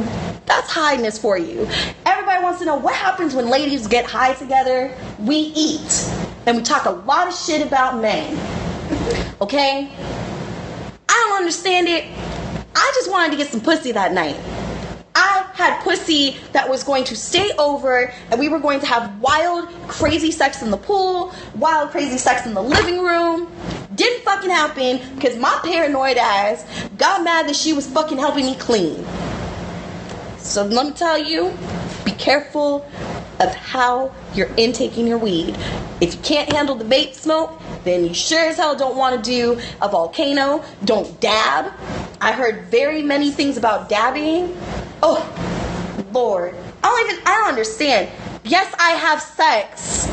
[0.44, 1.66] that's highness for you.
[2.54, 4.96] Wants to know what happens when ladies get high together.
[5.18, 6.08] We eat.
[6.46, 8.32] And we talk a lot of shit about men.
[9.40, 9.90] Okay?
[11.08, 12.04] I don't understand it.
[12.76, 14.36] I just wanted to get some pussy that night.
[15.16, 19.20] I had pussy that was going to stay over and we were going to have
[19.20, 23.50] wild, crazy sex in the pool, wild, crazy sex in the living room.
[23.96, 26.64] Didn't fucking happen because my paranoid ass
[26.98, 29.04] got mad that she was fucking helping me clean.
[30.38, 31.52] So let me tell you,
[32.04, 32.86] be careful
[33.40, 35.56] of how you're intaking your weed.
[36.00, 39.30] If you can't handle the vape smoke, then you sure as hell don't want to
[39.30, 40.64] do a volcano.
[40.84, 41.72] Don't dab.
[42.20, 44.56] I heard very many things about dabbing.
[45.02, 45.20] Oh,
[46.12, 46.54] Lord.
[46.82, 48.10] I don't even, I don't understand.
[48.44, 50.06] Yes, I have sex.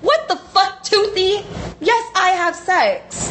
[0.00, 1.44] What the fuck, Toothy?
[1.80, 3.30] Yes, I have sex.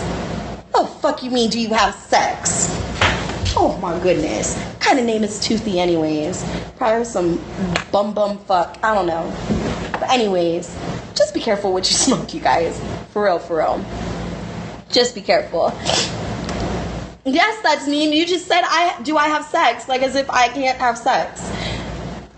[0.76, 2.68] Oh, fuck you mean do you have sex?
[3.56, 4.58] Oh my goodness.
[4.58, 6.44] What kind of name is Toothy anyways?
[6.78, 7.40] Probably some
[7.92, 8.80] bum bum fuck.
[8.82, 9.32] I don't know.
[9.92, 10.76] But anyways,
[11.14, 12.82] just be careful what you smoke, you guys.
[13.12, 13.86] For real, for real.
[14.90, 15.72] Just be careful.
[17.26, 18.12] Yes, that's mean.
[18.12, 21.42] You just said I do I have sex, like as if I can't have sex.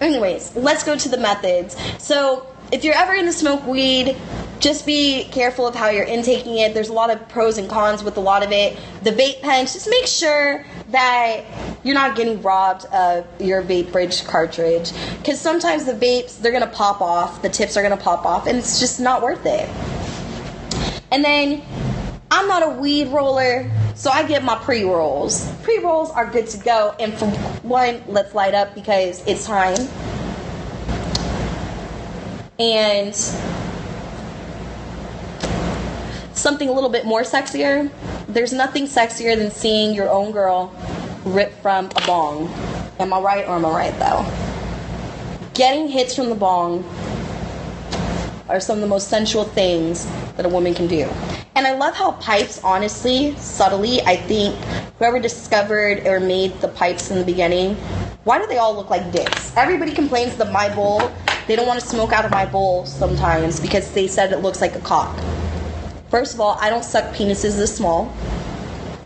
[0.02, 1.76] Anyways, let's go to the methods.
[1.98, 4.18] So if you're ever gonna smoke weed,
[4.60, 6.74] just be careful of how you're intaking it.
[6.74, 8.78] There's a lot of pros and cons with a lot of it.
[9.04, 11.44] The vape pens, just make sure that
[11.84, 14.92] you're not getting robbed of your vape bridge cartridge.
[15.18, 18.58] Because sometimes the vapes, they're gonna pop off, the tips are gonna pop off, and
[18.58, 19.70] it's just not worth it.
[21.12, 21.62] And then
[22.32, 25.52] I'm not a weed roller, so I get my pre rolls.
[25.64, 27.28] Pre rolls are good to go, and for
[27.62, 29.88] one, let's light up because it's time.
[32.58, 33.14] And
[36.46, 37.90] something a little bit more sexier.
[38.28, 40.72] There's nothing sexier than seeing your own girl
[41.26, 42.54] rip from a bong.
[43.00, 44.24] Am I right or am I right though?
[45.56, 46.84] Getting hits from the bong
[48.48, 50.06] are some of the most sensual things
[50.38, 51.10] that a woman can do.
[51.56, 54.56] And I love how pipes, honestly, subtly, I think
[55.00, 57.74] whoever discovered or made the pipes in the beginning,
[58.24, 59.52] why do they all look like dicks?
[59.58, 61.12] Everybody complains that my bowl,
[61.48, 64.62] they don't want to smoke out of my bowl sometimes because they said it looks
[64.62, 65.18] like a cock.
[66.10, 68.16] First of all, I don't suck penises this small.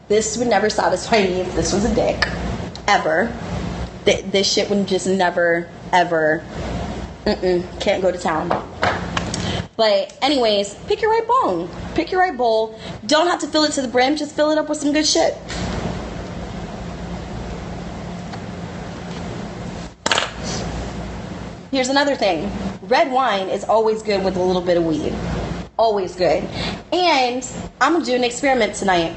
[0.10, 2.28] This would never satisfy me if this was a dick.
[2.88, 3.32] Ever.
[4.06, 6.44] Th- this shit would just never, ever.
[7.26, 8.50] Mm-mm, can't go to town.
[9.78, 11.70] But, anyways, pick your right bong.
[11.96, 12.80] Pick your right bowl.
[13.06, 15.06] Don't have to fill it to the brim, just fill it up with some good
[15.06, 15.38] shit.
[21.72, 25.14] Here's another thing red wine is always good with a little bit of weed.
[25.80, 26.44] Always good.
[26.92, 29.16] And I'm gonna do an experiment tonight.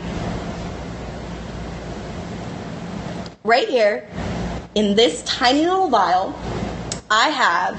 [3.43, 4.09] Right here,
[4.77, 6.33] in this tiny little vial,
[7.11, 7.75] I have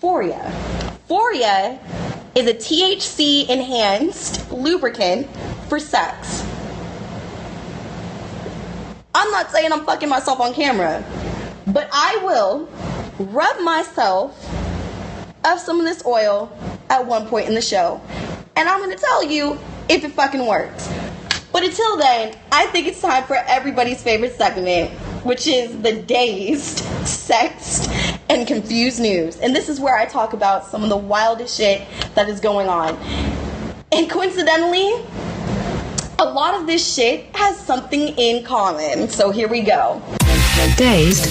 [0.00, 0.50] Foria.
[1.10, 1.78] Foria
[2.34, 5.28] is a THC enhanced lubricant
[5.68, 6.42] for sex.
[9.14, 11.04] I'm not saying I'm fucking myself on camera,
[11.66, 12.66] but I will
[13.18, 14.42] rub myself
[15.44, 16.50] of some of this oil
[16.90, 18.00] at one point in the show.
[18.56, 20.88] And I'm gonna tell you if it fucking works.
[21.52, 24.90] But until then, I think it's time for everybody's favorite segment,
[25.24, 27.90] which is the dazed, sexed,
[28.28, 29.38] and confused news.
[29.38, 31.82] And this is where I talk about some of the wildest shit
[32.14, 32.96] that is going on.
[33.92, 34.92] And coincidentally,
[36.18, 39.08] a lot of this shit has something in common.
[39.08, 40.02] So here we go.
[40.76, 41.26] Dazed,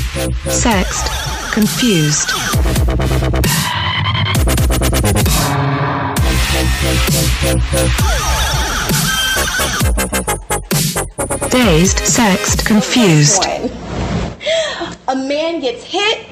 [0.50, 2.32] sexed, confused.
[11.50, 13.44] Dazed, sexed, confused.
[15.08, 16.28] A man gets hit,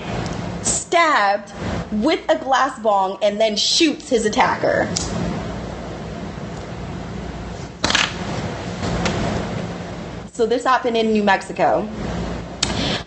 [0.62, 1.54] stabbed
[2.04, 4.89] with a glass bong, and then shoots his attacker.
[10.34, 11.88] So this happened in New Mexico.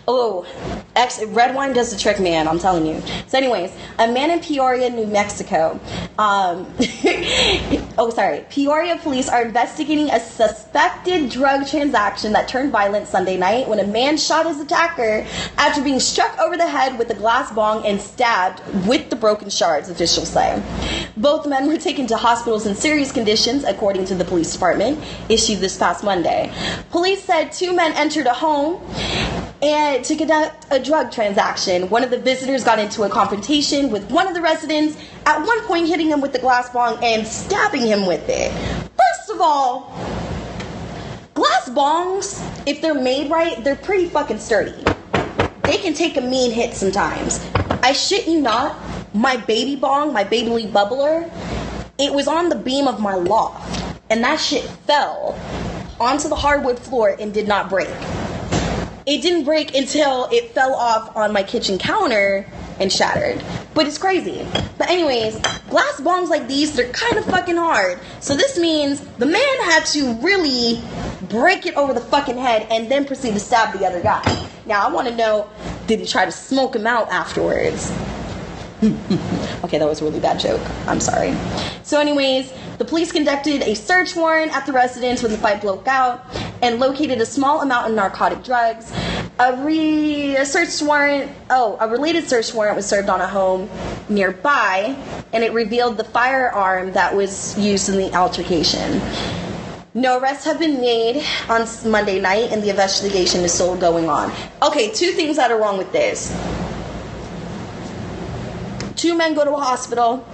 [0.07, 0.47] Oh,
[0.95, 2.47] actually, red wine does the trick, man.
[2.47, 3.01] I'm telling you.
[3.27, 5.79] So, anyways, a man in Peoria, New Mexico.
[6.17, 6.67] Um,
[7.97, 8.45] oh, sorry.
[8.49, 13.87] Peoria police are investigating a suspected drug transaction that turned violent Sunday night when a
[13.87, 15.25] man shot his attacker
[15.57, 19.49] after being struck over the head with a glass bong and stabbed with the broken
[19.49, 19.89] shards.
[19.89, 20.61] Officials say.
[21.17, 25.59] Both men were taken to hospitals in serious conditions, according to the police department, issued
[25.59, 26.51] this past Monday.
[26.91, 28.81] Police said two men entered a home
[29.61, 31.89] and to conduct a drug transaction.
[31.89, 35.61] One of the visitors got into a confrontation with one of the residents, at one
[35.61, 38.51] point hitting him with the glass bong and stabbing him with it.
[38.97, 39.93] First of all,
[41.33, 44.83] glass bongs, if they're made right, they're pretty fucking sturdy.
[45.63, 47.45] They can take a mean hit sometimes.
[47.83, 48.75] I shit you not,
[49.13, 51.31] my baby bong, my baby bubbler,
[51.97, 55.39] it was on the beam of my loft, and that shit fell
[55.99, 57.89] onto the hardwood floor and did not break
[59.09, 62.45] it didn't break until it fell off on my kitchen counter
[62.79, 63.43] and shattered.
[63.73, 64.45] But it's crazy.
[64.77, 67.99] But anyways, glass bombs like these, they're kind of fucking hard.
[68.19, 70.83] So this means the man had to really
[71.23, 74.21] break it over the fucking head and then proceed to stab the other guy.
[74.67, 75.49] Now I want to know,
[75.87, 77.91] did he try to smoke him out afterwards?
[79.63, 80.61] okay, that was a really bad joke.
[80.87, 81.35] I'm sorry.
[81.83, 85.85] So, anyways, the police conducted a search warrant at the residence when the fight broke
[85.85, 86.23] out
[86.61, 88.91] and located a small amount of narcotic drugs.
[89.39, 93.69] A, re- a search warrant, oh, a related search warrant was served on a home
[94.07, 94.95] nearby,
[95.33, 99.01] and it revealed the firearm that was used in the altercation.
[99.93, 104.31] No arrests have been made on Monday night, and the investigation is still going on.
[104.61, 106.31] Okay, two things that are wrong with this.
[108.99, 110.27] Two men go to a hospital,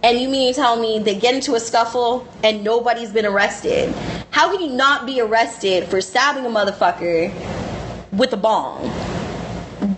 [0.00, 3.92] and you mean to tell me they get into a scuffle and nobody's been arrested?
[4.30, 7.34] How can you not be arrested for stabbing a motherfucker
[8.12, 8.88] with a bong?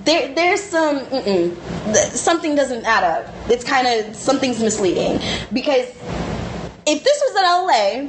[0.07, 1.01] there there's some
[2.15, 3.35] something doesn't add up.
[3.51, 5.21] It's kind of something's misleading
[5.53, 5.89] because
[6.87, 8.09] if this was in LA,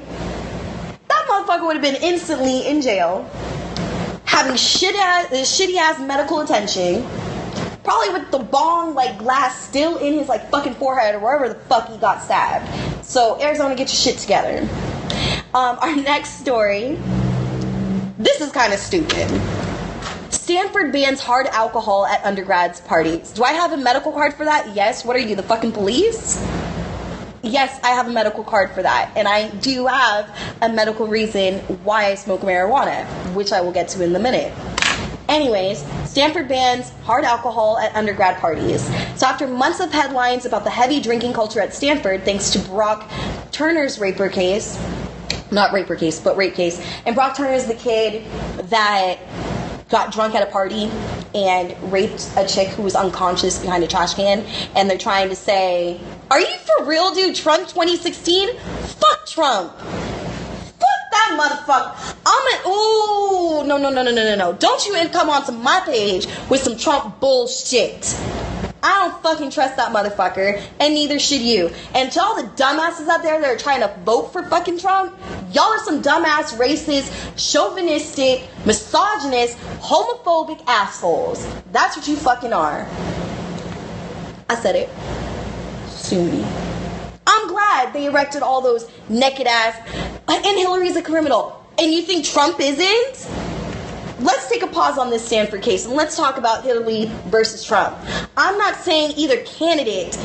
[1.10, 3.30] that motherfucker would have been instantly in jail,
[4.24, 7.06] having ass, shitty ass medical attention,
[7.84, 11.60] probably with the bong like glass still in his like fucking forehead or wherever the
[11.66, 13.06] fuck he got stabbed.
[13.06, 14.68] So Arizona, get your shit together.
[15.54, 16.98] Um, our next story.
[18.18, 19.30] This is kind of stupid.
[20.32, 23.32] Stanford bans hard alcohol at undergrads parties.
[23.32, 24.76] Do I have a medical card for that?
[24.76, 25.06] Yes.
[25.06, 26.42] What are you, the fucking police?
[27.42, 29.12] Yes, I have a medical card for that.
[29.16, 30.30] And I do have
[30.62, 34.54] a medical reason why I smoke marijuana, which I will get to in a minute.
[35.34, 38.84] Anyways, Stanford bans hard alcohol at undergrad parties.
[39.20, 43.10] So after months of headlines about the heavy drinking culture at Stanford, thanks to Brock
[43.52, 44.80] Turner's raper case,
[45.50, 48.28] not raper case, but rape case, and Brock Turner is the kid
[48.70, 49.18] that
[49.90, 50.92] got drunk at a party
[51.34, 54.42] and raped a chick who was unconscious behind a trash can,
[54.76, 57.36] and they're trying to say, "Are you for real, dude?
[57.36, 58.56] Trump 2016?
[59.00, 59.74] Fuck Trump."
[61.24, 62.16] That motherfucker.
[62.26, 64.54] I'm an ooh no no no no no no no.
[64.54, 68.14] Don't you even come onto my page with some Trump bullshit.
[68.84, 71.72] I don't fucking trust that motherfucker, and neither should you.
[71.96, 75.18] And to all the dumbasses out there that are trying to vote for fucking Trump,
[75.54, 81.48] y'all are some dumbass, racist, chauvinistic, misogynist, homophobic assholes.
[81.72, 82.86] That's what you fucking are.
[84.50, 84.90] I said it.
[86.12, 86.63] Me.
[87.26, 89.76] I'm glad they erected all those naked ass.
[90.28, 91.66] And Hillary's a criminal.
[91.80, 93.30] And you think Trump isn't?
[94.20, 97.98] Let's take a pause on this Stanford case and let's talk about Hillary versus Trump.
[98.38, 100.18] I'm not saying either candidate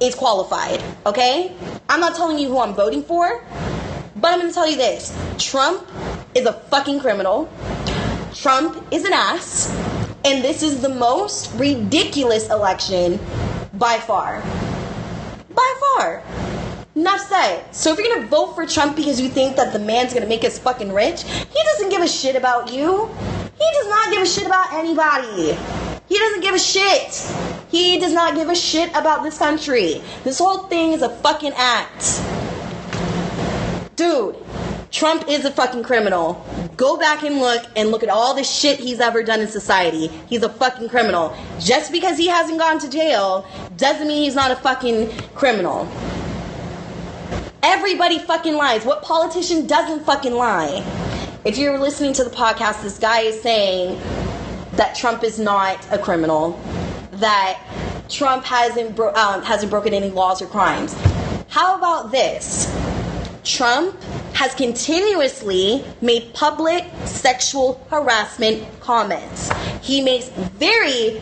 [0.00, 1.56] is qualified, okay?
[1.88, 3.44] I'm not telling you who I'm voting for,
[4.16, 5.88] but I'm gonna tell you this Trump
[6.34, 7.50] is a fucking criminal.
[8.34, 9.68] Trump is an ass.
[10.22, 13.18] And this is the most ridiculous election
[13.74, 14.42] by far.
[15.60, 16.22] By far.
[16.94, 17.74] Enough said.
[17.74, 20.42] So if you're gonna vote for Trump because you think that the man's gonna make
[20.42, 23.08] us fucking rich, he doesn't give a shit about you.
[23.58, 25.56] He does not give a shit about anybody.
[26.08, 27.12] He doesn't give a shit.
[27.68, 30.00] He does not give a shit about this country.
[30.24, 32.22] This whole thing is a fucking act.
[33.96, 34.36] Dude,
[34.90, 36.44] Trump is a fucking criminal.
[36.76, 40.08] Go back and look and look at all the shit he's ever done in society.
[40.28, 41.36] He's a fucking criminal.
[41.60, 45.88] Just because he hasn't gone to jail doesn't mean he's not a fucking criminal.
[47.62, 48.84] Everybody fucking lies.
[48.84, 50.84] What politician doesn't fucking lie?
[51.44, 54.00] If you're listening to the podcast, this guy is saying
[54.72, 56.60] that Trump is not a criminal,
[57.12, 57.62] that
[58.08, 60.94] Trump hasn't bro- um, hasn't broken any laws or crimes.
[61.48, 62.66] How about this?
[63.44, 63.96] Trump
[64.40, 69.50] has continuously made public sexual harassment comments.
[69.82, 71.20] He makes very,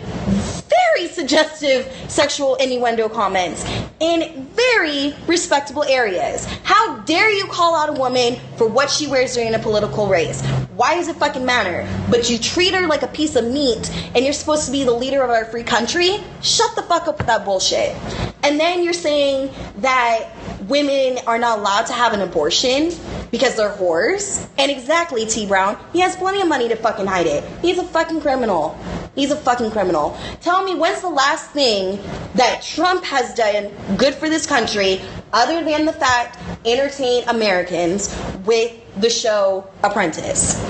[0.69, 3.65] very suggestive sexual innuendo comments
[3.99, 6.45] in very respectable areas.
[6.63, 10.41] How dare you call out a woman for what she wears during a political race?
[10.77, 11.89] Why does it fucking matter?
[12.09, 14.93] But you treat her like a piece of meat and you're supposed to be the
[14.93, 16.19] leader of our free country?
[16.41, 17.97] Shut the fuck up with that bullshit.
[18.45, 20.31] And then you're saying that
[20.69, 22.93] women are not allowed to have an abortion
[23.31, 24.49] because they're whores.
[24.59, 27.45] And exactly, T Brown, he has plenty of money to fucking hide it.
[27.61, 28.79] He's a fucking criminal.
[29.15, 30.17] He's a fucking criminal.
[30.41, 32.01] Tell me, when's the last thing
[32.35, 35.01] that Trump has done good for this country
[35.33, 38.15] other than the fact entertain Americans
[38.45, 40.65] with the show Apprentice?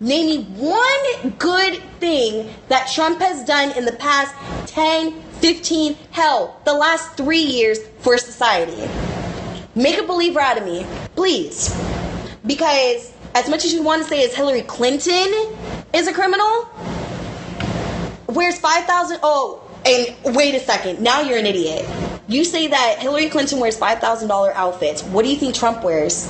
[0.00, 4.32] Name me one good thing that Trump has done in the past
[4.72, 8.88] 10, 15, hell, the last three years for society.
[9.78, 11.72] Make a believer out of me, please.
[12.44, 15.32] Because as much as you want to say is Hillary Clinton
[15.94, 16.68] is a criminal,
[18.26, 19.20] wears 5,000.
[19.22, 21.00] Oh, and wait a second.
[21.00, 21.88] Now you're an idiot.
[22.26, 25.04] You say that Hillary Clinton wears $5,000 outfits.
[25.04, 26.28] What do you think Trump wears?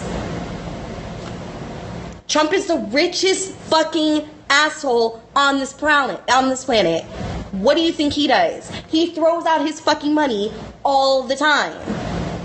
[2.28, 6.20] Trump is the richest fucking asshole on this planet.
[6.30, 7.02] On this planet.
[7.52, 8.70] What do you think he does?
[8.88, 10.52] He throws out his fucking money
[10.84, 11.72] all the time.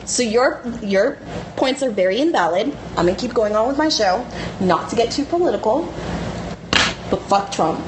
[0.06, 1.18] So your your
[1.56, 2.76] points are very invalid.
[2.98, 4.26] I'm gonna keep going on with my show,
[4.60, 5.86] not to get too political.
[7.10, 7.80] But fuck Trump.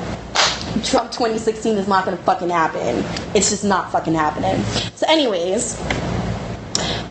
[0.83, 3.03] Trump 2016 is not gonna fucking happen.
[3.35, 4.63] It's just not fucking happening.
[4.95, 5.79] So, anyways,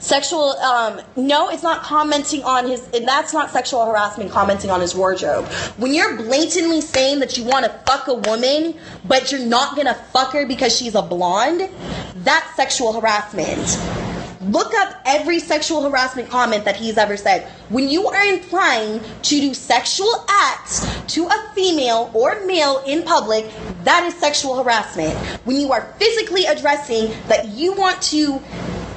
[0.04, 4.78] sexual um no it's not commenting on his and that's not sexual harassment commenting on
[4.78, 5.46] his wardrobe
[5.78, 9.94] when you're blatantly saying that you want to fuck a woman but you're not gonna
[10.12, 11.70] fuck her because she's a blonde
[12.16, 14.03] that's sexual harassment
[14.48, 17.48] Look up every sexual harassment comment that he's ever said.
[17.70, 23.50] When you are implying to do sexual acts to a female or male in public,
[23.84, 25.16] that is sexual harassment.
[25.44, 28.38] When you are physically addressing that you want to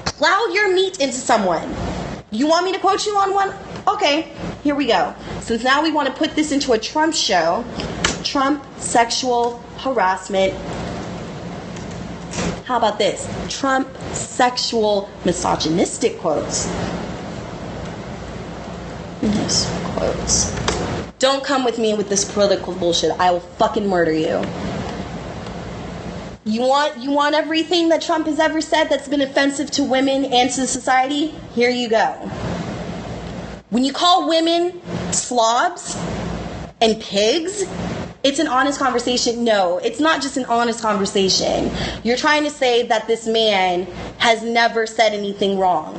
[0.05, 1.73] plow your meat into someone.
[2.31, 3.53] You want me to quote you on one?
[3.87, 4.33] Okay,
[4.63, 5.15] here we go.
[5.39, 7.63] Since now we want to put this into a Trump show,
[8.23, 10.53] Trump sexual harassment.
[12.67, 13.25] How about this?
[13.47, 16.67] Trump sexual misogynistic quotes.
[19.93, 20.51] Quotes.
[21.17, 23.11] Don't come with me with this political bullshit.
[23.21, 24.43] I will fucking murder you.
[26.43, 30.25] You want you want everything that Trump has ever said that's been offensive to women
[30.25, 31.27] and to society?
[31.55, 32.11] Here you go.
[33.69, 34.81] When you call women
[35.13, 35.95] slobs
[36.81, 37.63] and pigs,
[38.23, 39.43] it's an honest conversation.
[39.43, 41.71] No, it's not just an honest conversation.
[42.03, 43.85] You're trying to say that this man
[44.17, 45.95] has never said anything wrong.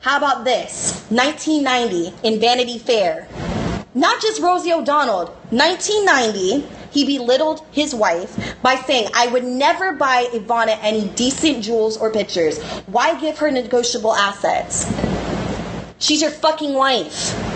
[0.00, 1.04] How about this?
[1.10, 3.26] 1990 in Vanity Fair.
[3.94, 10.28] Not just Rosie O'Donnell, 1990, he belittled his wife by saying, I would never buy
[10.32, 12.62] Ivana any decent jewels or pictures.
[12.86, 14.86] Why give her negotiable assets?
[15.98, 17.53] She's your fucking wife.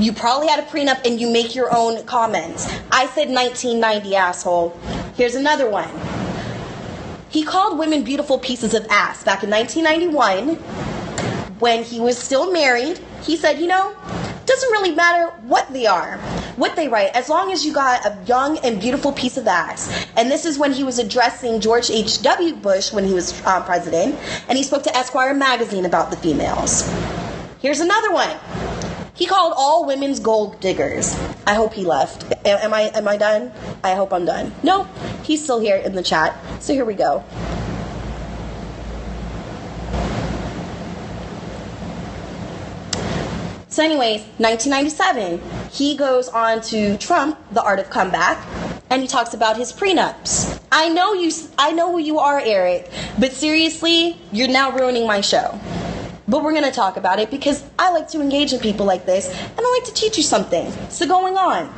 [0.00, 2.66] You probably had a prenup and you make your own comments.
[2.90, 4.70] I said 1990, asshole.
[5.14, 5.90] Here's another one.
[7.28, 10.56] He called women beautiful pieces of ass back in 1991
[11.58, 12.98] when he was still married.
[13.20, 13.94] He said, you know,
[14.46, 16.16] doesn't really matter what they are,
[16.56, 20.06] what they write, as long as you got a young and beautiful piece of ass.
[20.16, 22.54] And this is when he was addressing George H.W.
[22.54, 26.90] Bush when he was uh, president, and he spoke to Esquire magazine about the females.
[27.60, 28.34] Here's another one.
[29.20, 31.14] He called all women's gold diggers.
[31.46, 32.24] I hope he left.
[32.46, 33.52] Am I am I done?
[33.84, 34.50] I hope I'm done.
[34.62, 34.84] No,
[35.22, 36.34] he's still here in the chat.
[36.62, 37.22] So here we go.
[43.68, 48.42] So, anyways, 1997, he goes on to Trump, The Art of Comeback,
[48.88, 50.58] and he talks about his prenups.
[50.72, 51.30] I know you.
[51.58, 55.60] I know who you are, Eric, but seriously, you're now ruining my show.
[56.30, 59.28] But we're gonna talk about it because I like to engage in people like this,
[59.28, 60.72] and I like to teach you something.
[60.88, 61.68] So, going on.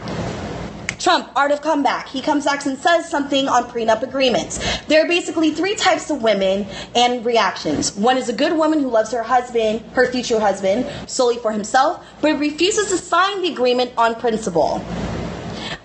[0.98, 2.07] Trump, Art of Comeback.
[2.07, 4.61] He comes back and says something on prenup agreements.
[4.86, 7.96] There are basically three types of women and reactions.
[7.96, 12.07] One is a good woman who loves her husband, her future husband, solely for himself,
[12.20, 14.84] but refuses to sign the agreement on principle.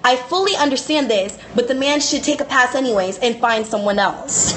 [0.07, 3.99] I fully understand this, but the man should take a pass anyways and find someone
[3.99, 4.53] else.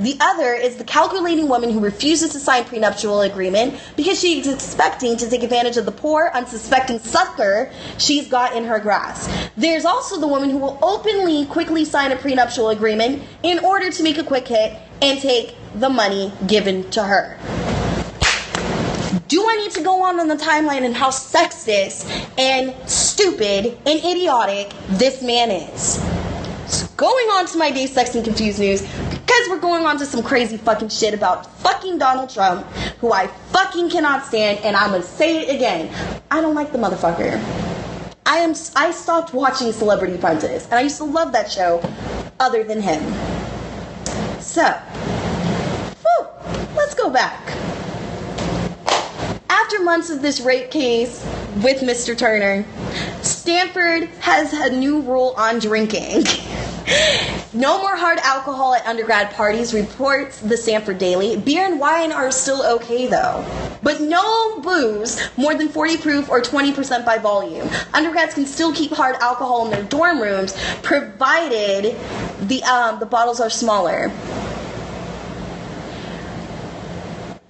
[0.00, 4.48] The other is the calculating woman who refuses to sign prenuptial agreement because she is
[4.48, 9.30] expecting to take advantage of the poor, unsuspecting sucker she's got in her grasp.
[9.54, 14.02] There's also the woman who will openly, quickly sign a prenuptial agreement in order to
[14.02, 17.79] make a quick hit and take the money given to her.
[19.30, 22.04] Do I need to go on on the timeline and how sexist
[22.36, 26.02] and stupid and idiotic this man is?
[26.66, 30.04] So going on to my day sex and confused news because we're going on to
[30.04, 32.66] some crazy fucking shit about fucking Donald Trump,
[32.98, 35.94] who I fucking cannot stand, and I'm gonna say it again.
[36.32, 37.40] I don't like the motherfucker.
[38.26, 41.80] I am I stopped watching Celebrity Apprentice, and I used to love that show
[42.40, 43.00] other than him.
[44.40, 44.72] So,
[46.02, 46.26] whew,
[46.74, 47.59] let's go back.
[49.70, 51.24] After months of this rape case
[51.62, 52.18] with Mr.
[52.18, 52.64] Turner,
[53.22, 56.24] Stanford has a new rule on drinking.
[57.52, 61.36] No more hard alcohol at undergrad parties, reports the Stanford Daily.
[61.36, 63.44] Beer and wine are still okay though.
[63.82, 67.68] But no booze more than 40 proof or 20% by volume.
[67.92, 71.96] Undergrads can still keep hard alcohol in their dorm rooms provided
[72.42, 74.10] the um, the bottles are smaller.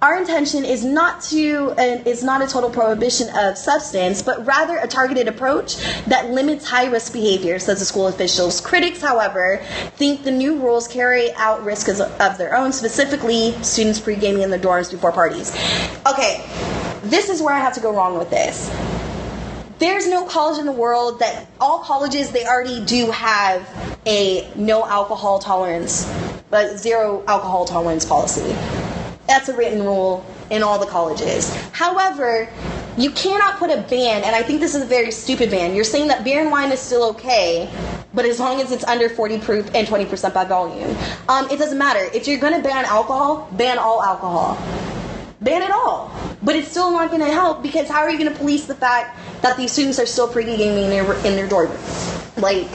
[0.01, 4.77] Our intention is not to uh, is not a total prohibition of substance, but rather
[4.77, 5.75] a targeted approach
[6.05, 8.61] that limits high risk behavior, says the school officials.
[8.61, 9.63] Critics, however,
[9.97, 14.57] think the new rules carry out risks of their own, specifically students pre-gaming in the
[14.57, 15.51] dorms before parties.
[16.11, 16.43] Okay,
[17.03, 18.71] this is where I have to go wrong with this.
[19.77, 23.69] There's no college in the world that all colleges they already do have
[24.07, 26.11] a no alcohol tolerance,
[26.49, 28.55] but zero alcohol tolerance policy.
[29.31, 31.55] That's a written rule in all the colleges.
[31.71, 32.49] However,
[32.97, 35.73] you cannot put a ban, and I think this is a very stupid ban.
[35.73, 37.71] You're saying that beer and wine is still okay,
[38.13, 40.97] but as long as it's under 40 proof and 20% by volume.
[41.29, 42.09] Um, it doesn't matter.
[42.13, 44.57] If you're going to ban alcohol, ban all alcohol.
[45.39, 46.11] Ban it all.
[46.43, 48.75] But it's still not going to help because how are you going to police the
[48.75, 51.71] fact that these students are still pre-gaming in their, in their dorm?
[52.35, 52.67] Like,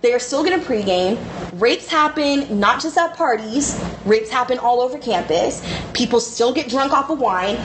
[0.00, 1.24] they're still going to pregame.
[1.52, 5.62] Rapes happen not just at parties, rapes happen all over campus.
[5.92, 7.58] People still get drunk off of wine.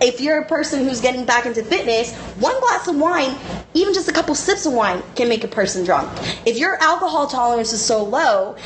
[0.00, 3.36] If you're a person who's getting back into fitness, one glass of wine,
[3.74, 6.08] even just a couple sips of wine, can make a person drunk.
[6.46, 8.56] If your alcohol tolerance is so low,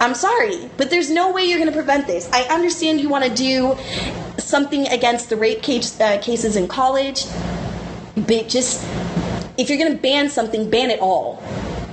[0.00, 2.28] I'm sorry, but there's no way you're going to prevent this.
[2.32, 3.76] I understand you want to do
[4.38, 7.26] something against the rape case, uh, cases in college,
[8.16, 8.84] but just
[9.56, 11.40] if you're going to ban something, ban it all.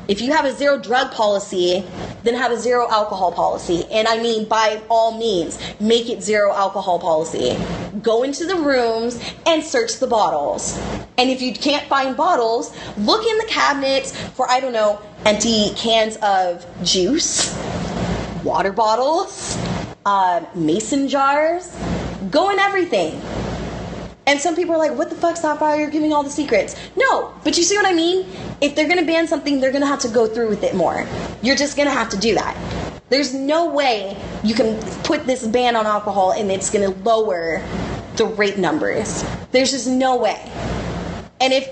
[0.07, 1.83] If you have a zero drug policy,
[2.23, 3.85] then have a zero alcohol policy.
[3.91, 7.57] And I mean, by all means, make it zero alcohol policy.
[8.03, 10.77] Go into the rooms and search the bottles.
[11.17, 15.71] And if you can't find bottles, look in the cabinets for, I don't know, empty
[15.75, 17.55] cans of juice,
[18.43, 19.57] water bottles,
[20.05, 21.75] uh, mason jars.
[22.29, 23.19] Go in everything.
[24.27, 25.79] And some people are like, what the fuck, Sapphire?
[25.79, 26.75] You're giving all the secrets.
[26.95, 28.27] No, but you see what I mean?
[28.59, 31.07] If they're gonna ban something, they're gonna have to go through with it more.
[31.43, 32.57] You're just gonna have to do that.
[33.09, 37.61] There's no way you can put this ban on alcohol and it's gonna lower
[38.15, 39.23] the rape numbers.
[39.51, 40.41] There's just no way.
[41.39, 41.69] And if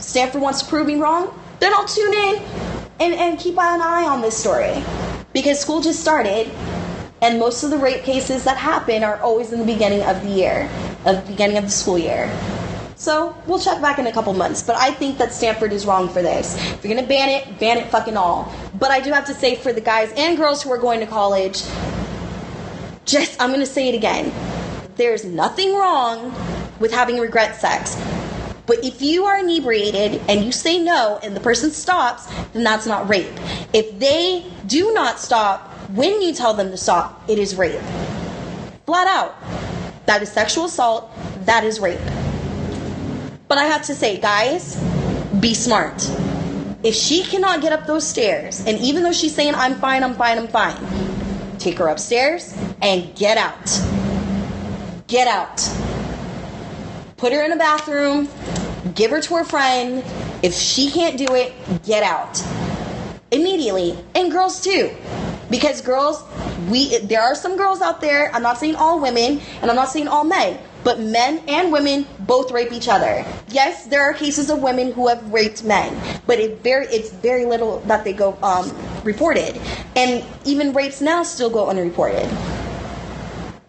[0.00, 2.42] Stanford wants to prove me wrong, then I'll tune in
[2.98, 4.82] and, and keep an eye on this story.
[5.32, 6.50] Because school just started
[7.22, 10.28] and most of the rape cases that happen are always in the beginning of the
[10.28, 10.68] year,
[11.04, 12.30] of the beginning of the school year.
[12.96, 14.62] So we'll check back in a couple months.
[14.62, 16.54] But I think that Stanford is wrong for this.
[16.72, 18.52] If you're gonna ban it, ban it fucking all.
[18.78, 21.06] But I do have to say for the guys and girls who are going to
[21.06, 21.62] college,
[23.04, 24.32] just I'm gonna say it again.
[24.96, 26.32] There's nothing wrong
[26.80, 27.96] with having regret sex.
[28.66, 32.86] But if you are inebriated and you say no and the person stops, then that's
[32.86, 33.32] not rape.
[33.74, 37.82] If they do not stop when you tell them to stop, it is rape.
[38.86, 39.63] Flat out.
[40.06, 41.10] That is sexual assault.
[41.46, 42.00] That is rape.
[43.48, 44.76] But I have to say, guys,
[45.40, 46.08] be smart.
[46.82, 50.14] If she cannot get up those stairs, and even though she's saying, I'm fine, I'm
[50.14, 50.76] fine, I'm fine,
[51.58, 53.64] take her upstairs and get out.
[55.06, 55.56] Get out.
[57.16, 58.28] Put her in a bathroom,
[58.94, 60.04] give her to her friend.
[60.42, 62.42] If she can't do it, get out.
[63.30, 63.98] Immediately.
[64.14, 64.94] And girls too
[65.50, 66.24] because girls
[66.68, 69.88] we there are some girls out there i'm not saying all women and i'm not
[69.88, 73.24] saying all men but men and women both rape each other.
[73.48, 77.46] Yes there are cases of women who have raped men but it very it's very
[77.46, 78.70] little that they go um,
[79.02, 79.60] reported.
[79.96, 82.28] And even rapes now still go unreported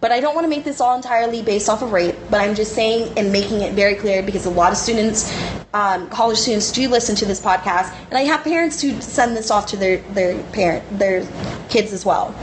[0.02, 2.54] but I don't want to make this all entirely based off of rape, but I'm
[2.54, 5.34] just saying and making it very clear because a lot of students,
[5.74, 9.50] um, college students, do listen to this podcast, and I have parents who send this
[9.50, 11.28] off to their their parent their
[11.70, 12.36] kids as well.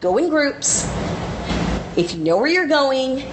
[0.00, 0.86] Go in groups.
[1.96, 3.24] If you know where you're going,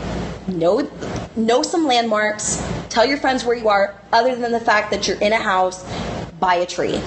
[0.47, 0.89] know
[1.35, 2.65] know some landmarks.
[2.89, 5.85] Tell your friends where you are, other than the fact that you're in a house
[6.39, 7.01] by a tree.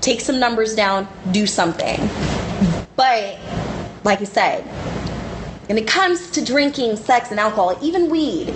[0.00, 1.08] Take some numbers down.
[1.30, 2.08] Do something.
[2.96, 3.38] But
[4.04, 4.62] like I said,
[5.68, 8.50] when it comes to drinking, sex, and alcohol, even weed,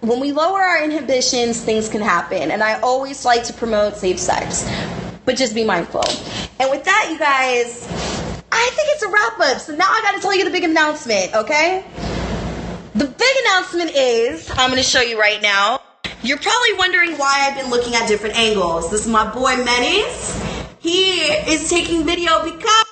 [0.00, 2.50] when we lower our inhibitions, things can happen.
[2.50, 4.68] And I always like to promote safe sex,
[5.24, 6.04] but just be mindful.
[6.58, 7.86] And with that, you guys,
[8.50, 9.60] I think it's a wrap up.
[9.60, 11.84] So now I got to tell you the big announcement, okay?
[12.94, 15.80] The big announcement is I'm going to show you right now.
[16.22, 18.90] You're probably wondering why I've been looking at different angles.
[18.90, 20.40] This is my boy Menace.
[20.78, 22.91] He is taking video because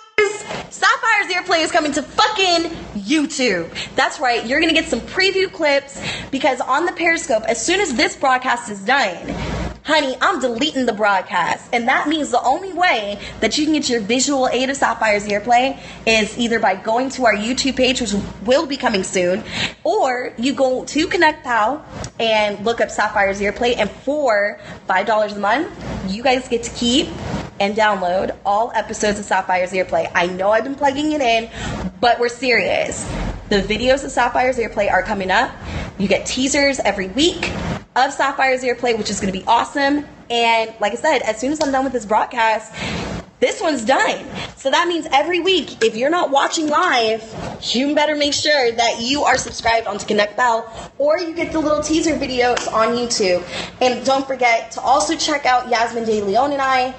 [0.71, 3.71] Sapphire's Earplay is coming to fucking YouTube.
[3.97, 6.01] That's right, you're gonna get some preview clips
[6.31, 9.17] because on the Periscope, as soon as this broadcast is done,
[9.83, 11.69] honey, I'm deleting the broadcast.
[11.73, 15.27] And that means the only way that you can get your visual aid of Sapphire's
[15.27, 18.15] Earplay is either by going to our YouTube page, which
[18.45, 19.43] will be coming soon,
[19.83, 21.85] or you go to Connect Pal
[22.21, 25.69] and look up Sapphire's Earplay, and for $5 a month,
[26.09, 27.09] you guys get to keep
[27.61, 30.11] and download all episodes of Sapphire's Earplay.
[30.15, 31.51] I know I've been plugging it in,
[32.01, 33.05] but we're serious.
[33.51, 35.55] The videos of Sapphire's Earplay are coming up.
[35.99, 37.53] You get teasers every week
[37.95, 40.07] of Sapphire's Earplay, which is going to be awesome.
[40.31, 42.73] And like I said, as soon as I'm done with this broadcast,
[43.41, 44.27] this one's done.
[44.57, 47.25] So that means every week, if you're not watching live,
[47.75, 51.59] you better make sure that you are subscribed onto Connect Pal or you get the
[51.59, 53.43] little teaser videos on YouTube.
[53.81, 56.95] And don't forget to also check out Yasmin De Leon and I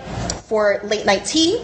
[0.52, 1.64] for late night tea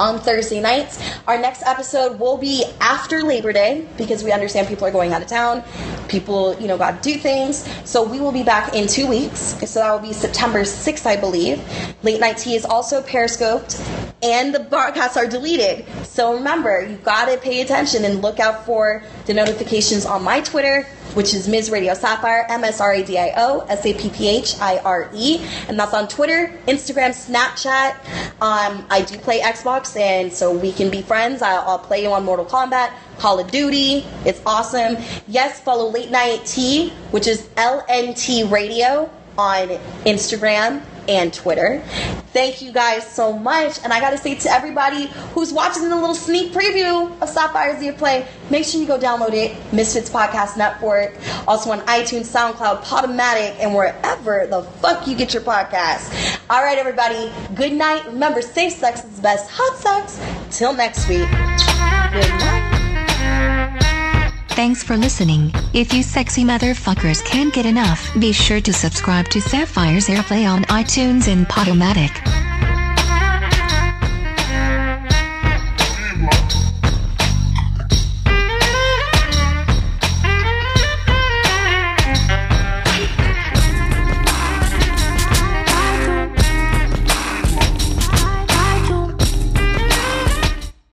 [0.00, 1.00] on Thursday nights.
[1.28, 5.22] Our next episode will be after Labor Day because we understand people are going out
[5.22, 5.62] of town.
[6.08, 7.68] People, you know, got to do things.
[7.88, 9.54] So we will be back in two weeks.
[9.70, 11.62] So that will be September 6th, I believe.
[12.02, 13.80] Late Night Tea is also periscoped
[14.22, 15.84] and the broadcasts are deleted.
[16.04, 20.84] So remember, you gotta pay attention and look out for the notifications on my Twitter,
[21.14, 21.70] which is Ms.
[21.70, 24.78] Radio Sapphire, M S R A D I O S A P P H I
[24.78, 27.94] R E, and that's on Twitter, Instagram, Snapchat.
[28.42, 31.42] Um, I do play Xbox, and so we can be friends.
[31.42, 34.04] I'll, I'll play you on Mortal Kombat, Call of Duty.
[34.24, 34.96] It's awesome.
[35.28, 39.68] Yes, follow Late Night Tea, which is LNT Radio on
[40.04, 41.80] Instagram and Twitter.
[42.32, 43.78] Thank you guys so much.
[43.82, 47.82] And I got to say to everybody who's watching the little sneak preview of Sapphire's
[47.82, 51.16] Earplay, make sure you go download it, Misfits Podcast Network,
[51.46, 56.38] also on iTunes, SoundCloud, Podomatic, and wherever the fuck you get your podcasts.
[56.50, 58.04] All right, everybody, good night.
[58.06, 60.20] Remember, safe sex is best hot sex.
[60.50, 61.28] Till next week.
[62.12, 62.67] Good night.
[64.58, 65.52] Thanks for listening.
[65.72, 70.64] If you sexy motherfuckers can't get enough, be sure to subscribe to Sapphire's Earplay on
[70.64, 72.10] iTunes and Podomatic.